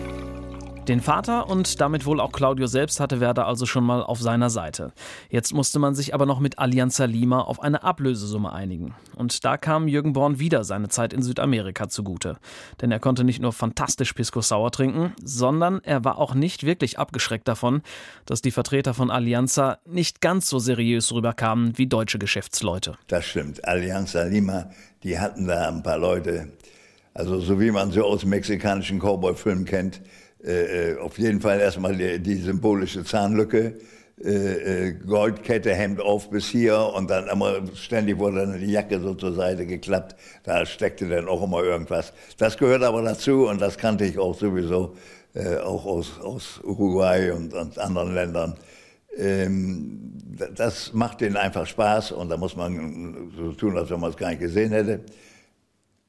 Den 0.87 1.01
Vater 1.01 1.49
und 1.49 1.81
damit 1.81 2.05
wohl 2.05 2.21
auch 2.21 2.31
Claudio 2.31 2.65
selbst 2.65 3.01
hatte 3.01 3.19
Werder 3.19 3.45
also 3.45 3.65
schon 3.65 3.83
mal 3.83 4.01
auf 4.01 4.21
seiner 4.21 4.49
Seite. 4.49 4.93
Jetzt 5.29 5.53
musste 5.53 5.79
man 5.79 5.95
sich 5.95 6.13
aber 6.13 6.25
noch 6.25 6.39
mit 6.39 6.59
Alianza 6.59 7.03
Lima 7.03 7.41
auf 7.41 7.61
eine 7.61 7.83
Ablösesumme 7.83 8.53
einigen. 8.53 8.95
Und 9.17 9.43
da 9.43 9.57
kam 9.57 9.89
Jürgen 9.89 10.13
Born 10.13 10.39
wieder 10.39 10.63
seine 10.63 10.87
Zeit 10.87 11.11
in 11.11 11.21
Südamerika 11.21 11.89
zugute. 11.89 12.37
Denn 12.79 12.89
er 12.89 13.01
konnte 13.01 13.25
nicht 13.25 13.41
nur 13.41 13.51
fantastisch 13.51 14.13
Pisco 14.13 14.39
Sauer 14.39 14.71
trinken, 14.71 15.13
sondern 15.21 15.81
er 15.83 16.05
war 16.05 16.19
auch 16.19 16.33
nicht 16.33 16.65
wirklich 16.65 16.97
abgeschreckt 16.97 17.49
davon, 17.49 17.81
dass 18.25 18.41
die 18.41 18.51
Vertreter 18.51 18.93
von 18.93 19.11
Alianza 19.11 19.79
nicht 19.85 20.21
ganz 20.21 20.47
so 20.47 20.57
seriös 20.57 21.11
rüberkamen 21.11 21.77
wie 21.77 21.87
deutsche 21.87 22.17
Geschäftsleute. 22.17 22.97
Das 23.07 23.25
stimmt. 23.25 23.67
Alianza 23.67 24.23
Lima, 24.23 24.69
die 25.03 25.19
hatten 25.19 25.47
da 25.47 25.67
ein 25.67 25.83
paar 25.83 25.97
Leute, 25.97 26.47
also 27.13 27.41
so 27.41 27.59
wie 27.59 27.71
man 27.71 27.91
sie 27.91 28.01
aus 28.01 28.23
mexikanischen 28.23 28.99
Cowboy-Filmen 28.99 29.65
kennt, 29.65 29.99
äh, 30.43 30.91
äh, 30.91 30.97
auf 30.99 31.17
jeden 31.17 31.41
Fall 31.41 31.59
erstmal 31.59 31.95
die, 31.95 32.19
die 32.19 32.35
symbolische 32.35 33.03
Zahnlücke, 33.03 33.77
äh, 34.23 34.87
äh, 34.87 34.93
Goldkette, 34.93 35.73
Hemd 35.73 36.01
auf 36.01 36.29
bis 36.29 36.47
hier 36.47 36.91
und 36.95 37.09
dann 37.09 37.27
immer 37.27 37.61
ständig 37.75 38.17
wurde 38.17 38.39
dann 38.39 38.59
die 38.59 38.71
Jacke 38.71 38.99
so 38.99 39.13
zur 39.13 39.33
Seite 39.33 39.65
geklappt. 39.65 40.15
Da 40.43 40.65
steckte 40.65 41.07
dann 41.07 41.27
auch 41.27 41.43
immer 41.43 41.63
irgendwas. 41.63 42.13
Das 42.37 42.57
gehört 42.57 42.83
aber 42.83 43.01
dazu 43.01 43.47
und 43.47 43.61
das 43.61 43.77
kannte 43.77 44.05
ich 44.05 44.17
auch 44.17 44.35
sowieso, 44.35 44.95
äh, 45.33 45.57
auch 45.57 45.85
aus, 45.85 46.19
aus 46.19 46.59
Uruguay 46.63 47.31
und, 47.31 47.53
und 47.53 47.77
anderen 47.77 48.13
Ländern. 48.13 48.55
Ähm, 49.17 50.13
das 50.55 50.93
macht 50.93 51.21
denen 51.21 51.37
einfach 51.37 51.65
Spaß 51.65 52.11
und 52.11 52.29
da 52.29 52.37
muss 52.37 52.55
man 52.55 53.31
so 53.35 53.53
tun, 53.53 53.77
als 53.77 53.89
wenn 53.89 53.99
man 53.99 54.11
es 54.11 54.17
gar 54.17 54.29
nicht 54.29 54.39
gesehen 54.39 54.71
hätte. 54.71 55.01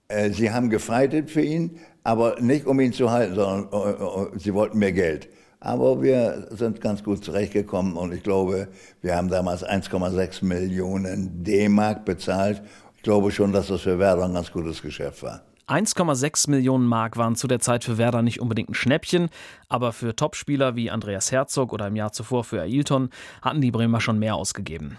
Äh, 0.08 0.30
sie 0.30 0.50
haben 0.50 0.70
gefreitet 0.70 1.30
für 1.30 1.42
ihn, 1.42 1.78
aber 2.08 2.40
nicht 2.40 2.64
um 2.64 2.80
ihn 2.80 2.94
zu 2.94 3.10
halten, 3.10 3.34
sondern 3.34 3.68
äh, 3.70 4.38
sie 4.38 4.54
wollten 4.54 4.78
mehr 4.78 4.92
Geld. 4.92 5.28
Aber 5.60 6.00
wir 6.00 6.48
sind 6.52 6.80
ganz 6.80 7.04
gut 7.04 7.22
zurechtgekommen 7.22 7.96
und 7.98 8.14
ich 8.14 8.22
glaube, 8.22 8.68
wir 9.02 9.14
haben 9.14 9.28
damals 9.28 9.62
1,6 9.62 10.42
Millionen 10.42 11.44
D-Mark 11.44 12.06
bezahlt. 12.06 12.62
Ich 12.96 13.02
glaube 13.02 13.30
schon, 13.30 13.52
dass 13.52 13.66
das 13.66 13.82
für 13.82 13.98
Werder 13.98 14.24
ein 14.24 14.32
ganz 14.32 14.50
gutes 14.50 14.80
Geschäft 14.80 15.22
war. 15.22 15.42
1,6 15.66 16.48
Millionen 16.48 16.86
Mark 16.86 17.18
waren 17.18 17.36
zu 17.36 17.46
der 17.46 17.60
Zeit 17.60 17.84
für 17.84 17.98
Werder 17.98 18.22
nicht 18.22 18.40
unbedingt 18.40 18.70
ein 18.70 18.74
Schnäppchen, 18.74 19.28
aber 19.68 19.92
für 19.92 20.16
Topspieler 20.16 20.76
wie 20.76 20.90
Andreas 20.90 21.30
Herzog 21.30 21.74
oder 21.74 21.88
im 21.88 21.96
Jahr 21.96 22.12
zuvor 22.12 22.42
für 22.42 22.62
Ailton 22.62 23.10
hatten 23.42 23.60
die 23.60 23.70
Bremer 23.70 24.00
schon 24.00 24.18
mehr 24.18 24.34
ausgegeben. 24.34 24.96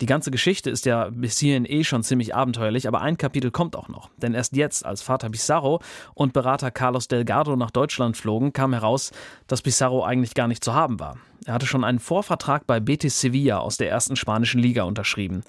Die 0.00 0.06
ganze 0.06 0.30
Geschichte 0.30 0.70
ist 0.70 0.86
ja 0.86 1.10
bis 1.10 1.38
hierhin 1.38 1.64
eh 1.64 1.84
schon 1.84 2.02
ziemlich 2.02 2.34
abenteuerlich, 2.34 2.88
aber 2.88 3.00
ein 3.00 3.16
Kapitel 3.16 3.50
kommt 3.50 3.76
auch 3.76 3.88
noch. 3.88 4.10
Denn 4.16 4.34
erst 4.34 4.56
jetzt, 4.56 4.84
als 4.84 5.02
Vater 5.02 5.30
Pizarro 5.30 5.80
und 6.14 6.32
Berater 6.32 6.70
Carlos 6.70 7.08
Delgado 7.08 7.56
nach 7.56 7.70
Deutschland 7.70 8.16
flogen, 8.16 8.52
kam 8.52 8.72
heraus, 8.72 9.12
dass 9.46 9.62
Pizarro 9.62 10.04
eigentlich 10.04 10.34
gar 10.34 10.48
nicht 10.48 10.64
zu 10.64 10.74
haben 10.74 11.00
war. 11.00 11.16
Er 11.44 11.54
hatte 11.54 11.66
schon 11.66 11.84
einen 11.84 11.98
Vorvertrag 11.98 12.66
bei 12.66 12.78
Betis 12.78 13.20
Sevilla 13.20 13.58
aus 13.58 13.76
der 13.76 13.90
ersten 13.90 14.16
spanischen 14.16 14.60
Liga 14.60 14.84
unterschrieben. 14.84 15.42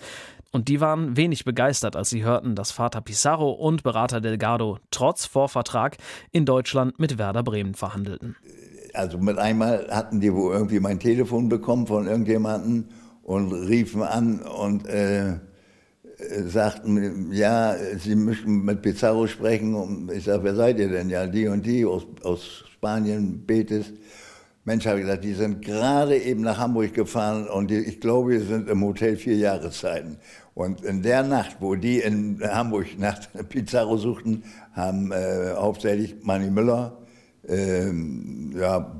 Und 0.52 0.68
die 0.68 0.80
waren 0.82 1.18
wenig 1.18 1.46
begeistert, 1.46 1.96
als 1.96 2.12
sie 2.12 2.24
hörten, 2.24 2.56
dass 2.56 2.72
Vater 2.72 3.02
Pizarro 3.02 3.52
und 3.52 3.82
Berater 3.82 4.22
Delgado 4.22 4.78
trotz 4.92 5.26
Vorvertrag 5.26 5.98
in 6.32 6.46
Deutschland 6.46 7.00
mit 7.00 7.18
Werder 7.18 7.42
Bremen 7.42 7.74
verhandelten. 7.74 8.36
Also 8.94 9.18
mit 9.18 9.40
einmal 9.40 9.88
hatten 9.90 10.20
die 10.20 10.32
wohl 10.32 10.54
irgendwie 10.54 10.80
mein 10.80 11.00
Telefon 11.00 11.50
bekommen 11.50 11.88
von 11.88 12.06
irgendjemandem 12.06 12.86
und 13.24 13.52
riefen 13.52 14.04
an 14.04 14.40
und 14.40 14.88
äh, 14.88 15.40
sagten, 16.46 17.32
ja, 17.32 17.76
sie 17.98 18.16
möchten 18.16 18.64
mit 18.64 18.82
Pizarro 18.82 19.28
sprechen. 19.28 19.76
Und 19.76 20.12
ich 20.12 20.26
sage, 20.26 20.44
wer 20.44 20.56
seid 20.56 20.80
ihr 20.80 20.90
denn? 20.90 21.10
Ja, 21.10 21.26
die 21.26 21.48
und 21.48 21.66
die 21.66 21.86
aus, 21.86 22.06
aus 22.24 22.64
Spanien, 22.74 23.46
Betis. 23.46 23.92
Mensch, 24.66 24.86
habe 24.86 25.00
ich 25.00 25.06
gesagt, 25.06 25.26
die 25.26 25.34
sind 25.34 25.62
gerade 25.62 26.18
eben 26.18 26.42
nach 26.42 26.58
Hamburg 26.58 26.94
gefahren 26.94 27.50
und 27.50 27.70
die, 27.70 27.80
ich 27.80 28.00
glaube, 28.00 28.32
wir 28.32 28.42
sind 28.42 28.70
im 28.70 28.82
Hotel 28.82 29.18
vier 29.18 29.36
Jahreszeiten. 29.36 30.18
Und 30.54 30.86
in 30.86 31.02
der 31.02 31.24
Nacht, 31.24 31.58
wo 31.60 31.76
die 31.76 32.00
in 32.00 32.40
Hamburg 32.42 32.98
nach 32.98 33.20
Pizarro 33.50 33.98
suchten, 33.98 34.44
haben 34.74 35.12
äh, 35.12 35.54
hauptsächlich 35.56 36.16
Manny 36.24 36.50
Müller, 36.50 36.98
ähm, 37.48 38.54
ja, 38.56 38.92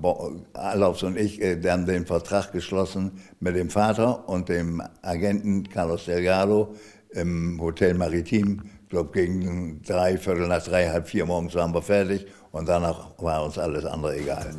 Alofs 0.54 1.04
und 1.04 1.18
ich, 1.18 1.42
äh, 1.42 1.60
haben 1.68 1.86
den 1.86 2.06
Vertrag 2.06 2.52
geschlossen 2.52 3.12
mit 3.40 3.56
dem 3.56 3.70
Vater 3.70 4.28
und 4.28 4.50
dem 4.50 4.82
Agenten 5.02 5.68
Carlos 5.70 6.06
Delgado 6.06 6.76
im 7.12 7.60
Hotel 7.62 7.94
Maritim. 7.94 8.62
Ich 8.84 8.90
glaube, 8.90 9.12
gegen 9.12 9.82
drei, 9.84 10.18
Viertel 10.18 10.48
nach 10.48 10.64
drei, 10.64 10.90
halb 10.90 11.08
vier 11.08 11.26
morgens 11.26 11.56
waren 11.56 11.74
wir 11.74 11.82
fertig 11.82 12.28
und 12.52 12.68
danach 12.68 13.12
war 13.18 13.44
uns 13.44 13.58
alles 13.58 13.86
andere 13.86 14.18
egal. 14.18 14.54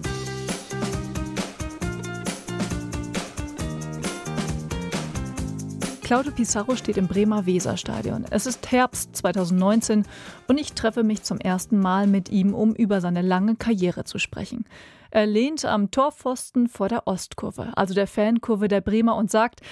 Claudio 6.04 6.32
Pizarro 6.32 6.76
steht 6.76 6.98
im 6.98 7.08
Bremer 7.08 7.46
Weserstadion. 7.46 8.26
Es 8.28 8.44
ist 8.44 8.70
Herbst 8.70 9.16
2019 9.16 10.04
und 10.48 10.60
ich 10.60 10.74
treffe 10.74 11.02
mich 11.02 11.22
zum 11.22 11.38
ersten 11.38 11.80
Mal 11.80 12.06
mit 12.06 12.28
ihm, 12.28 12.52
um 12.52 12.74
über 12.74 13.00
seine 13.00 13.22
lange 13.22 13.56
Karriere 13.56 14.04
zu 14.04 14.18
sprechen. 14.18 14.66
Er 15.10 15.24
lehnt 15.24 15.64
am 15.64 15.90
Torpfosten 15.90 16.68
vor 16.68 16.90
der 16.90 17.06
Ostkurve, 17.06 17.72
also 17.74 17.94
der 17.94 18.06
Fankurve 18.06 18.68
der 18.68 18.82
Bremer, 18.82 19.16
und 19.16 19.30
sagt, 19.30 19.62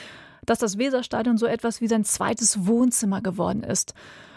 dass 0.46 0.58
das 0.58 0.78
Weserstadion 0.78 1.36
so 1.36 1.44
etwas 1.44 1.82
wie 1.82 1.86
sein 1.86 2.02
zweites 2.02 2.66
Wohnzimmer 2.66 3.20
geworden 3.20 3.62
ist. 3.62 3.92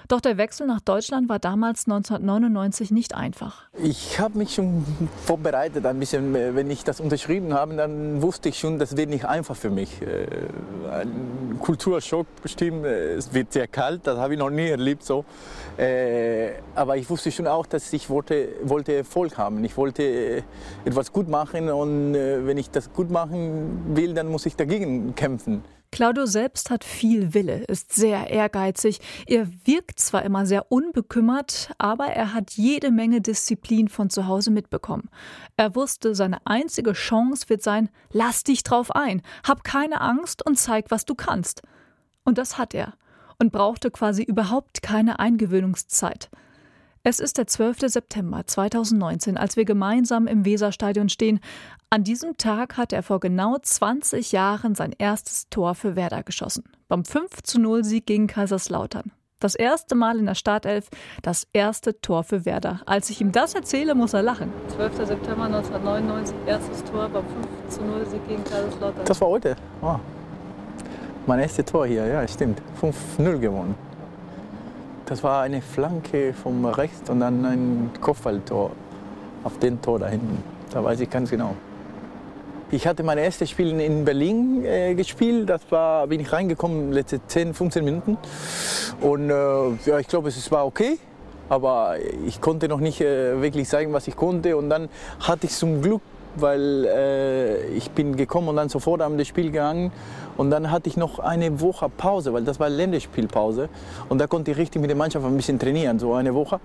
Doch 0.08 0.22
der 0.22 0.38
Wechsel 0.38 0.68
nach 0.68 0.82
Deutschland 0.82 1.30
war 1.30 1.40
damals 1.40 1.88
1999 1.88 2.92
nicht 2.92 3.16
einfach. 3.16 3.64
Ich 3.82 4.20
habe 4.20 4.38
mich 4.38 4.54
schon 4.54 4.86
vorbereitet 5.26 5.86
ein 5.86 6.00
bisschen. 6.00 6.34
Wenn 6.34 6.70
ich 6.70 6.84
das 6.84 7.00
unterschrieben 7.00 7.54
habe, 7.54 7.76
dann 7.76 8.22
wusste 8.22 8.50
ich 8.50 8.60
schon, 8.60 8.78
das 8.78 8.98
wird 8.98 9.10
nicht 9.10 9.26
einfach 9.26 9.56
für 9.56 9.72
mich. 9.72 10.02
Äh, 10.02 10.28
ein 10.92 11.58
Kulturschock 11.60 12.28
bestimmt. 12.44 12.86
Es 12.86 13.34
wird 13.34 13.52
sehr 13.52 13.68
kalt, 13.68 14.06
das 14.06 14.20
habe 14.20 14.34
ich 14.34 14.40
noch 14.40 14.52
nie 14.52 14.68
erlebt 14.68 15.04
so. 15.04 15.26
Äh, 15.78 16.52
aber 16.76 16.98
ich 16.98 17.10
wusste 17.10 17.32
schon 17.32 17.48
auch, 17.48 17.66
dass 17.66 17.92
ich 17.92 18.10
wollte, 18.10 18.50
wollte 18.64 18.94
Erfolg 18.94 19.38
haben. 19.38 19.64
Ich 19.64 19.76
wollte 19.76 20.04
äh, 20.04 20.44
etwas 20.86 21.12
gut 21.12 21.28
machen 21.28 21.70
und 21.70 22.14
wenn 22.14 22.58
ich 22.58 22.70
das 22.70 22.94
gut 22.94 23.10
machen 23.10 23.96
will, 23.96 24.14
dann 24.14 24.28
muss 24.28 24.46
ich 24.46 24.56
dagegen 24.56 25.16
kämpfen. 25.16 25.64
Claudio 25.92 26.26
selbst 26.26 26.70
hat 26.70 26.84
viel 26.84 27.34
Wille, 27.34 27.64
ist 27.66 27.94
sehr 27.94 28.30
ehrgeizig. 28.30 29.00
Er 29.28 29.48
wirkt 29.66 30.00
zwar 30.00 30.24
immer 30.24 30.46
sehr 30.46 30.72
unbekümmert, 30.72 31.72
aber 31.78 32.08
er 32.08 32.34
hat 32.34 32.52
jede 32.52 32.92
Menge 32.92 33.22
Disziplin 33.22 33.88
von 33.88 34.10
zu 34.10 34.28
Hause 34.28 34.52
mitbekommen. 34.52 35.10
Er 35.58 35.76
wusste, 35.76 36.16
seine 36.16 36.46
einzige 36.46 36.94
Chance 36.94 37.50
wird 37.50 37.64
sein, 37.64 37.90
lass 38.12 38.44
dich 38.44 38.64
drauf 38.64 38.92
ein, 38.94 39.22
hab 39.44 39.64
keine 39.64 40.02
Angst 40.02 40.46
und 40.46 40.58
zeig, 40.58 40.92
was 40.92 41.06
du 41.06 41.16
kannst. 41.16 41.62
Und 42.24 42.38
das 42.38 42.58
hat 42.58 42.74
er 42.74 42.94
und 43.40 43.52
brauchte 43.52 43.92
quasi 43.92 44.24
überhaupt 44.24 44.82
keine 44.82 45.20
Eingewöhnungszeit. 45.20 46.30
Es 47.08 47.20
ist 47.20 47.38
der 47.38 47.46
12. 47.46 47.82
September 47.82 48.48
2019, 48.48 49.38
als 49.38 49.58
wir 49.58 49.66
gemeinsam 49.66 50.26
im 50.26 50.44
Weserstadion 50.44 51.08
stehen. 51.08 51.40
An 51.92 52.04
diesem 52.04 52.36
Tag 52.38 52.78
hat 52.78 52.94
er 52.94 53.04
vor 53.04 53.20
genau 53.20 53.58
20 53.62 54.32
Jahren 54.32 54.74
sein 54.74 54.92
erstes 54.98 55.48
Tor 55.52 55.76
für 55.76 55.96
Werder 55.96 56.24
geschossen. 56.24 56.64
Beim 56.88 57.06
5 57.06 57.44
zu 57.44 57.62
0 57.62 57.84
Sieg 57.84 58.08
gegen 58.08 58.26
Kaiserslautern. 58.26 59.12
Das 59.40 59.54
erste 59.54 59.94
Mal 59.94 60.18
in 60.18 60.26
der 60.26 60.34
Startelf, 60.34 60.90
das 61.22 61.46
erste 61.54 62.02
Tor 62.02 62.24
für 62.24 62.44
Werder. 62.44 62.82
Als 62.88 63.12
ich 63.12 63.22
ihm 63.22 63.32
das 63.32 63.54
erzähle, 63.54 63.94
muss 63.94 64.16
er 64.16 64.24
lachen. 64.24 64.52
12. 64.76 65.06
September 65.06 65.44
1999, 65.44 66.36
erstes 66.48 66.84
Tor 66.86 67.08
beim 67.10 67.24
5 67.24 67.48
zu 67.70 67.84
0 67.84 68.06
Sieg 68.08 68.28
gegen 68.28 68.44
Kaiserslautern. 68.44 69.06
Das 69.06 69.22
war 69.22 69.28
heute. 69.28 69.56
Oh. 69.84 69.98
Mein 71.28 71.38
erstes 71.38 71.66
Tor 71.66 71.86
hier, 71.86 72.08
ja, 72.08 72.28
stimmt. 72.28 72.64
5-0 72.82 73.38
gewonnen. 73.38 73.76
Das 75.06 75.24
war 75.24 75.44
eine 75.44 75.62
Flanke 75.62 76.34
vom 76.34 76.66
rechts 76.66 77.10
und 77.12 77.20
dann 77.20 77.46
ein 77.46 77.92
Kopfballtor 78.02 78.72
auf 79.44 79.60
den 79.60 79.80
Tor 79.80 80.00
da 80.00 80.08
hinten. 80.08 80.44
Da 80.72 80.84
weiß 80.84 81.00
ich 81.00 81.10
ganz 81.10 81.30
genau. 81.30 81.56
Ich 82.72 82.88
hatte 82.88 83.04
mein 83.04 83.20
erstes 83.20 83.52
Spiel 83.52 83.80
in 83.80 84.04
Berlin 84.04 84.66
äh, 84.66 84.96
gespielt. 84.96 85.48
Das 85.48 85.62
war, 85.70 86.08
bin 86.08 86.20
ich 86.20 86.34
reingekommen 86.34 86.92
letzte 86.92 87.26
10, 87.26 87.54
15 87.54 87.86
Minuten. 87.86 88.18
Und 89.00 89.30
äh, 89.30 89.34
ja, 89.86 90.00
ich 90.00 90.08
glaube, 90.08 90.30
es 90.30 90.52
war 90.52 90.66
okay. 90.66 90.98
Aber 91.50 91.98
ich 92.26 92.42
konnte 92.42 92.68
noch 92.68 92.80
nicht 92.80 93.02
äh, 93.02 93.40
wirklich 93.40 93.70
zeigen, 93.70 93.94
was 93.94 94.08
ich 94.08 94.16
konnte. 94.16 94.58
Und 94.58 94.72
dann 94.72 94.90
hatte 95.20 95.46
ich 95.46 95.54
zum 95.54 95.84
Glück 95.84 96.02
weil 96.42 96.86
äh, 96.86 97.68
ich 97.70 97.92
bin 97.92 98.16
gekommen 98.16 98.50
und 98.50 98.56
dann 98.56 98.70
sofort 98.70 99.02
am 99.02 99.18
das 99.18 99.28
Spiel 99.28 99.46
gegangen. 99.46 99.92
Und 100.38 100.50
dann 100.52 100.70
hatte 100.70 100.90
ich 100.90 100.98
noch 100.98 101.20
eine 101.20 101.62
Woche 101.62 101.90
Pause, 101.90 102.34
weil 102.34 102.44
das 102.44 102.60
war 102.60 102.70
Länderspielpause. 102.70 103.70
Und 104.10 104.20
da 104.20 104.28
konnte 104.28 104.52
ich 104.52 104.58
richtig 104.58 104.82
mit 104.82 104.90
der 104.90 104.98
Mannschaft 104.98 105.26
ein 105.26 105.38
bisschen 105.38 105.58
trainieren, 105.58 105.98
so 105.98 106.14
eine 106.14 106.34
Woche. 106.34 106.60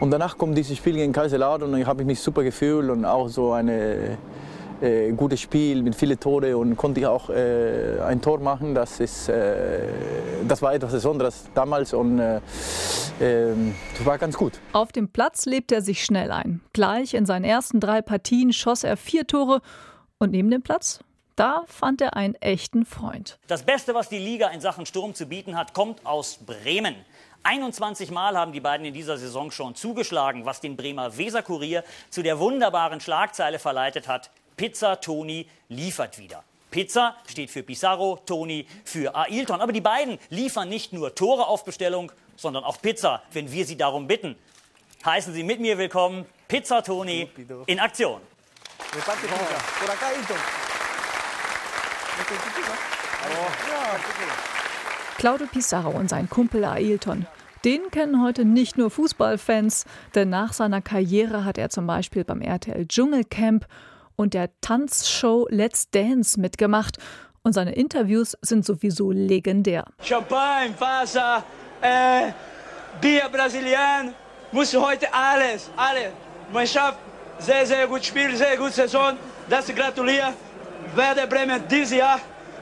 Und 0.00 0.10
danach 0.10 0.38
kommt 0.38 0.56
dieses 0.56 0.76
Spiel 0.76 0.94
gegen 0.94 1.12
Kaiserslautern 1.12 1.72
und 1.72 1.80
ich 1.80 1.86
habe 1.86 2.04
mich 2.04 2.20
super 2.20 2.42
gefühlt 2.42 2.88
und 2.88 3.04
auch 3.04 3.28
so 3.28 3.52
eine 3.52 4.16
äh, 4.80 5.12
gutes 5.12 5.40
Spiel 5.40 5.82
mit 5.82 5.94
vielen 5.94 6.18
Tore 6.18 6.56
und 6.56 6.76
konnte 6.76 7.00
ich 7.00 7.06
auch 7.06 7.30
äh, 7.30 8.00
ein 8.00 8.20
Tor 8.20 8.38
machen. 8.38 8.74
Das, 8.74 9.00
ist, 9.00 9.28
äh, 9.28 9.82
das 10.46 10.62
war 10.62 10.74
etwas 10.74 10.92
Besonderes 10.92 11.44
damals 11.54 11.92
und 11.92 12.18
äh, 12.18 12.40
ähm, 13.20 13.74
das 13.96 14.06
war 14.06 14.18
ganz 14.18 14.36
gut. 14.36 14.54
Auf 14.72 14.92
dem 14.92 15.08
Platz 15.08 15.46
lebte 15.46 15.76
er 15.76 15.82
sich 15.82 16.04
schnell 16.04 16.30
ein. 16.30 16.60
Gleich 16.72 17.14
in 17.14 17.26
seinen 17.26 17.44
ersten 17.44 17.80
drei 17.80 18.02
Partien 18.02 18.52
schoss 18.52 18.84
er 18.84 18.96
vier 18.96 19.26
Tore 19.26 19.60
und 20.18 20.32
neben 20.32 20.50
dem 20.50 20.62
Platz 20.62 21.00
da 21.36 21.64
fand 21.66 22.00
er 22.00 22.16
einen 22.16 22.34
echten 22.36 22.86
Freund. 22.86 23.38
Das 23.46 23.62
Beste, 23.62 23.94
was 23.94 24.08
die 24.08 24.18
Liga 24.18 24.48
in 24.48 24.62
Sachen 24.62 24.86
Sturm 24.86 25.14
zu 25.14 25.26
bieten 25.26 25.54
hat, 25.54 25.74
kommt 25.74 26.04
aus 26.06 26.38
Bremen. 26.38 26.96
21 27.42 28.10
Mal 28.10 28.36
haben 28.36 28.52
die 28.52 28.60
beiden 28.60 28.86
in 28.86 28.94
dieser 28.94 29.18
Saison 29.18 29.50
schon 29.50 29.74
zugeschlagen, 29.74 30.46
was 30.46 30.60
den 30.60 30.76
Bremer 30.76 31.16
Weserkurier 31.16 31.84
zu 32.10 32.22
der 32.22 32.38
wunderbaren 32.38 33.00
Schlagzeile 33.00 33.58
verleitet 33.58 34.08
hat. 34.08 34.30
Pizza 34.56 34.98
Toni 35.00 35.46
liefert 35.68 36.18
wieder. 36.18 36.42
Pizza 36.70 37.16
steht 37.26 37.50
für 37.50 37.62
Pizarro, 37.62 38.18
Toni 38.24 38.66
für 38.84 39.14
Ailton. 39.14 39.60
Aber 39.60 39.72
die 39.72 39.82
beiden 39.82 40.18
liefern 40.30 40.68
nicht 40.68 40.94
nur 40.94 41.14
Tore 41.14 41.46
auf 41.46 41.64
Bestellung, 41.64 42.10
sondern 42.36 42.64
auch 42.64 42.80
Pizza, 42.80 43.22
wenn 43.32 43.52
wir 43.52 43.66
sie 43.66 43.76
darum 43.76 44.06
bitten. 44.06 44.34
Heißen 45.04 45.34
Sie 45.34 45.42
mit 45.42 45.60
mir 45.60 45.76
willkommen 45.76 46.24
Pizza 46.48 46.82
Toni 46.82 47.28
in 47.66 47.78
Aktion. 47.78 48.20
Claudio 55.18 55.46
Pizarro 55.48 55.90
und 55.90 56.08
sein 56.08 56.30
Kumpel 56.30 56.64
Ailton. 56.64 57.26
Den 57.64 57.90
kennen 57.90 58.22
heute 58.22 58.44
nicht 58.44 58.78
nur 58.78 58.90
Fußballfans, 58.90 59.84
denn 60.14 60.30
nach 60.30 60.52
seiner 60.52 60.80
Karriere 60.80 61.44
hat 61.44 61.58
er 61.58 61.68
zum 61.68 61.86
Beispiel 61.86 62.24
beim 62.24 62.40
RTL 62.40 62.86
Dschungelcamp 62.86 63.66
und 64.16 64.34
der 64.34 64.50
Tanzshow 64.60 65.46
Let's 65.50 65.90
Dance 65.90 66.40
mitgemacht. 66.40 66.98
Und 67.42 67.52
seine 67.52 67.74
Interviews 67.74 68.36
sind 68.42 68.64
sowieso 68.64 69.12
legendär. 69.12 69.84
Champagne, 70.02 70.74
Wasser, 70.78 71.44
äh, 71.80 72.32
Bier 73.00 73.28
Brasilien, 73.30 74.14
muss 74.50 74.74
heute 74.74 75.06
alles, 75.12 75.70
alles. 75.76 76.12
Mannschaft, 76.52 76.98
sehr, 77.38 77.64
sehr 77.66 77.86
gut 77.86 78.04
Spiel, 78.04 78.34
sehr 78.34 78.56
gute 78.56 78.72
Saison. 78.72 79.16
Das 79.48 79.66
gratuliere. 79.72 80.32
Werder 80.94 81.26
Bremen 81.26 81.62
dieses 81.70 81.96
Jahr, 81.96 82.20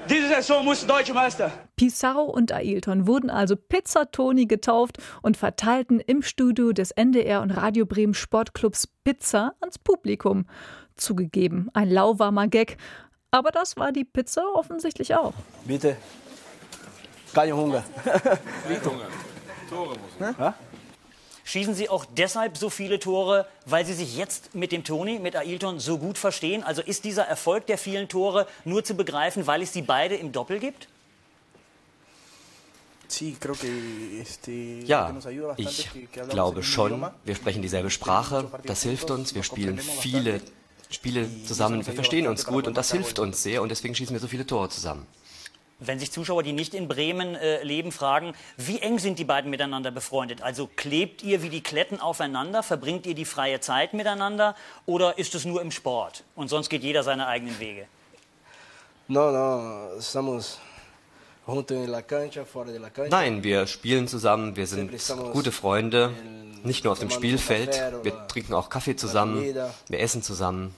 diese 0.08 0.28
Saison 0.28 0.64
muss 0.64 0.86
Deutsche 0.86 1.14
Meister. 1.14 1.50
Pizarro 1.76 2.24
und 2.24 2.52
Ailton 2.52 3.06
wurden 3.06 3.30
also 3.30 3.56
Pizzatoni 3.56 4.46
getauft 4.46 4.98
und 5.22 5.36
verteilten 5.36 6.00
im 6.00 6.22
Studio 6.22 6.72
des 6.72 6.90
NDR 6.90 7.42
und 7.42 7.50
Radio 7.50 7.84
Bremen 7.86 8.14
Sportclubs 8.14 8.86
Pizza 9.02 9.54
ans 9.60 9.78
Publikum. 9.78 10.46
Zugegeben, 10.96 11.70
ein 11.74 11.90
lauwarmer 11.90 12.48
Gag. 12.48 12.76
Aber 13.30 13.50
das 13.50 13.76
war 13.76 13.90
die 13.90 14.04
Pizza 14.04 14.42
offensichtlich 14.54 15.14
auch. 15.14 15.32
Bitte. 15.64 15.96
Keine 17.34 17.56
Hunger. 17.56 17.82
Nicht 18.68 18.84
Hunger. 18.84 19.08
Tore 19.68 19.96
muss. 19.98 20.36
Ja? 20.38 20.54
Schießen 21.42 21.74
Sie 21.74 21.90
auch 21.90 22.06
deshalb 22.06 22.56
so 22.56 22.70
viele 22.70 22.98
Tore, 22.98 23.46
weil 23.66 23.84
Sie 23.84 23.92
sich 23.92 24.16
jetzt 24.16 24.54
mit 24.54 24.72
dem 24.72 24.82
Toni, 24.82 25.18
mit 25.18 25.36
Ailton 25.36 25.78
so 25.78 25.98
gut 25.98 26.16
verstehen? 26.16 26.62
Also 26.62 26.80
ist 26.80 27.04
dieser 27.04 27.24
Erfolg 27.24 27.66
der 27.66 27.76
vielen 27.76 28.08
Tore 28.08 28.46
nur 28.64 28.82
zu 28.82 28.94
begreifen, 28.94 29.46
weil 29.46 29.62
es 29.62 29.72
sie 29.72 29.82
beide 29.82 30.14
im 30.14 30.32
Doppel 30.32 30.58
gibt? 30.58 30.88
Ja, 34.86 35.14
ich 35.56 35.88
glaube 36.30 36.62
schon. 36.62 37.06
Wir 37.24 37.34
sprechen 37.34 37.62
dieselbe 37.62 37.90
Sprache. 37.90 38.50
Das 38.64 38.82
hilft 38.82 39.10
uns. 39.10 39.34
Wir 39.34 39.42
spielen 39.42 39.78
viele 39.78 40.40
Spiele 40.94 41.28
zusammen. 41.44 41.86
Wir 41.86 41.92
verstehen 41.92 42.26
uns 42.26 42.46
gut 42.46 42.66
und 42.66 42.76
das 42.76 42.90
hilft 42.92 43.18
uns 43.18 43.42
sehr 43.42 43.62
und 43.62 43.68
deswegen 43.68 43.94
schießen 43.94 44.14
wir 44.14 44.20
so 44.20 44.28
viele 44.28 44.46
Tore 44.46 44.68
zusammen. 44.68 45.06
Wenn 45.80 45.98
sich 45.98 46.12
Zuschauer, 46.12 46.42
die 46.42 46.52
nicht 46.52 46.72
in 46.72 46.86
Bremen 46.88 47.34
äh, 47.34 47.62
leben, 47.64 47.90
fragen, 47.90 48.34
wie 48.56 48.78
eng 48.78 48.98
sind 48.98 49.18
die 49.18 49.24
beiden 49.24 49.50
miteinander 49.50 49.90
befreundet? 49.90 50.40
Also 50.40 50.70
klebt 50.76 51.22
ihr 51.22 51.42
wie 51.42 51.48
die 51.48 51.62
Kletten 51.62 52.00
aufeinander? 52.00 52.62
Verbringt 52.62 53.06
ihr 53.06 53.14
die 53.14 53.24
freie 53.24 53.60
Zeit 53.60 53.92
miteinander? 53.92 54.54
Oder 54.86 55.18
ist 55.18 55.34
es 55.34 55.44
nur 55.44 55.60
im 55.60 55.72
Sport 55.72 56.22
und 56.36 56.48
sonst 56.48 56.68
geht 56.68 56.82
jeder 56.82 57.02
seine 57.02 57.26
eigenen 57.26 57.58
Wege? 57.58 57.86
No, 59.08 59.30
no, 59.30 59.96
estamos 59.98 60.58
Nein, 63.10 63.44
wir 63.44 63.66
spielen 63.66 64.08
zusammen, 64.08 64.56
wir 64.56 64.66
sind 64.66 64.90
gute 65.32 65.52
Freunde, 65.52 66.10
nicht 66.62 66.84
nur 66.84 66.92
auf 66.92 66.98
dem 66.98 67.10
Spielfeld, 67.10 67.80
wir 68.02 68.26
trinken 68.28 68.54
auch 68.54 68.70
Kaffee 68.70 68.96
zusammen, 68.96 69.44
wir 69.88 70.00
essen 70.00 70.22
zusammen. 70.22 70.74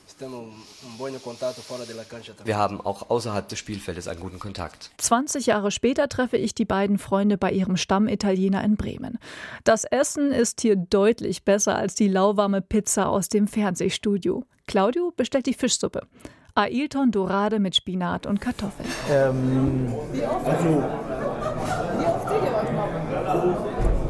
Wir 2.44 2.56
haben 2.56 2.80
auch 2.80 3.10
außerhalb 3.10 3.48
des 3.48 3.58
Spielfeldes 3.58 4.08
einen 4.08 4.20
guten 4.20 4.38
Kontakt. 4.38 4.90
20 4.96 5.46
Jahre 5.46 5.70
später 5.70 6.08
treffe 6.08 6.38
ich 6.38 6.54
die 6.54 6.64
beiden 6.64 6.98
Freunde 6.98 7.36
bei 7.36 7.52
ihrem 7.52 7.76
Stammitaliener 7.76 8.64
in 8.64 8.76
Bremen. 8.76 9.18
Das 9.64 9.84
Essen 9.84 10.32
ist 10.32 10.62
hier 10.62 10.76
deutlich 10.76 11.44
besser 11.44 11.76
als 11.76 11.94
die 11.94 12.08
lauwarme 12.08 12.62
Pizza 12.62 13.08
aus 13.08 13.28
dem 13.28 13.46
Fernsehstudio. 13.46 14.44
Claudio 14.66 15.12
bestellt 15.14 15.46
die 15.46 15.54
Fischsuppe. 15.54 16.06
Ailton 16.56 17.10
Dorade 17.10 17.58
mit 17.58 17.76
Spinat 17.76 18.26
und 18.26 18.40
Kartoffeln. 18.40 18.88
Ähm, 19.12 19.92
also, 20.44 20.84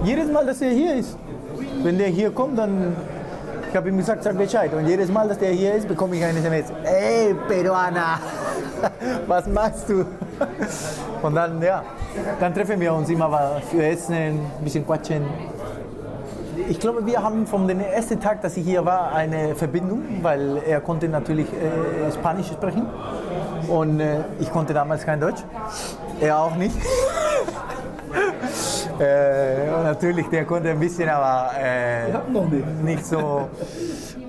jedes 0.04 0.30
Mal, 0.30 0.46
dass 0.46 0.62
er 0.62 0.70
hier 0.70 0.94
ist, 0.94 1.18
wenn 1.82 1.98
der 1.98 2.08
hier 2.08 2.30
kommt, 2.30 2.58
dann 2.58 2.94
ich 3.68 3.76
habe 3.76 3.90
ihm 3.90 3.98
gesagt, 3.98 4.22
sag 4.22 4.38
Bescheid. 4.38 4.72
Und 4.72 4.86
jedes 4.86 5.10
Mal, 5.10 5.28
dass 5.28 5.38
der 5.38 5.50
hier 5.50 5.74
ist, 5.74 5.86
bekomme 5.86 6.16
ich 6.16 6.24
eine 6.24 6.38
SMS. 6.38 6.72
Ey, 6.82 7.34
Peruana, 7.46 8.18
was 9.26 9.46
machst 9.48 9.88
du? 9.88 10.06
Und 11.20 11.34
dann, 11.34 11.60
ja, 11.60 11.82
dann 12.40 12.54
treffen 12.54 12.80
wir 12.80 12.94
uns 12.94 13.10
immer 13.10 13.60
für 13.70 13.84
Essen, 13.84 14.14
ein 14.14 14.64
bisschen 14.64 14.86
quatschen. 14.86 15.26
Ich 16.68 16.80
glaube, 16.80 17.06
wir 17.06 17.22
haben 17.22 17.46
vom 17.46 17.68
ersten 17.68 18.18
Tag, 18.20 18.42
dass 18.42 18.56
ich 18.56 18.64
hier 18.64 18.84
war, 18.84 19.12
eine 19.12 19.54
Verbindung, 19.54 20.02
weil 20.22 20.60
er 20.66 20.80
konnte 20.80 21.08
natürlich 21.08 21.46
äh, 21.46 22.10
Spanisch 22.12 22.48
sprechen 22.48 22.86
und 23.68 24.00
äh, 24.00 24.24
ich 24.40 24.50
konnte 24.50 24.74
damals 24.74 25.04
kein 25.04 25.20
Deutsch. 25.20 25.44
Er 26.20 26.40
auch 26.40 26.56
nicht. 26.56 26.76
äh, 29.00 29.70
natürlich, 29.84 30.26
der 30.28 30.44
konnte 30.44 30.70
ein 30.70 30.80
bisschen, 30.80 31.08
aber 31.08 31.52
äh, 31.56 32.10
nicht. 32.50 32.82
nicht 32.82 33.06
so 33.06 33.48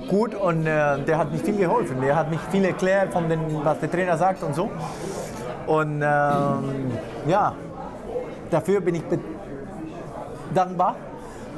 gut 0.07 0.35
und 0.35 0.67
äh, 0.67 0.99
der 0.99 1.17
hat 1.17 1.31
mir 1.31 1.39
viel 1.39 1.57
geholfen. 1.57 2.01
Der 2.01 2.15
hat 2.15 2.29
mich 2.29 2.39
viel 2.51 2.65
erklärt, 2.65 3.13
von 3.13 3.27
den, 3.29 3.39
was 3.63 3.79
der 3.79 3.89
Trainer 3.89 4.17
sagt 4.17 4.43
und 4.43 4.53
so. 4.53 4.69
Und 5.65 6.03
ähm, 6.03 6.91
ja, 7.25 7.55
dafür 8.51 8.79
bin 8.79 8.93
ich 8.95 9.03
dankbar. 10.53 10.95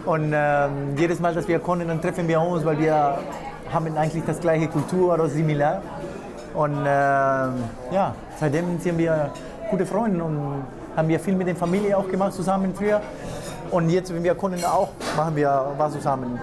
Und 0.09 0.33
ähm, 0.33 0.97
jedes 0.97 1.19
Mal, 1.19 1.35
dass 1.35 1.47
wir 1.47 1.59
kommen, 1.59 1.87
dann 1.87 2.01
treffen 2.01 2.27
wir 2.27 2.41
uns, 2.41 2.65
weil 2.65 2.79
wir 2.79 3.19
haben 3.71 3.95
eigentlich 3.95 4.23
das 4.25 4.39
gleiche 4.39 4.67
Kultur 4.67 5.13
oder 5.13 5.29
similar. 5.29 5.83
Und 6.55 6.83
äh, 6.83 6.89
ja, 7.93 8.15
seitdem 8.39 8.79
sind 8.79 8.97
wir 8.97 9.29
gute 9.69 9.85
Freunde 9.85 10.23
und 10.23 10.63
haben 10.97 11.07
wir 11.07 11.19
viel 11.19 11.35
mit 11.35 11.45
der 11.47 11.55
Familie 11.55 11.95
auch 11.95 12.07
gemacht 12.07 12.33
zusammen 12.33 12.73
früher. 12.73 12.99
Und 13.69 13.91
jetzt, 13.91 14.11
wenn 14.11 14.23
wir 14.23 14.33
können, 14.33 14.65
auch 14.65 14.89
machen 15.15 15.35
wir 15.35 15.75
was 15.77 15.93
zusammen. 15.93 16.39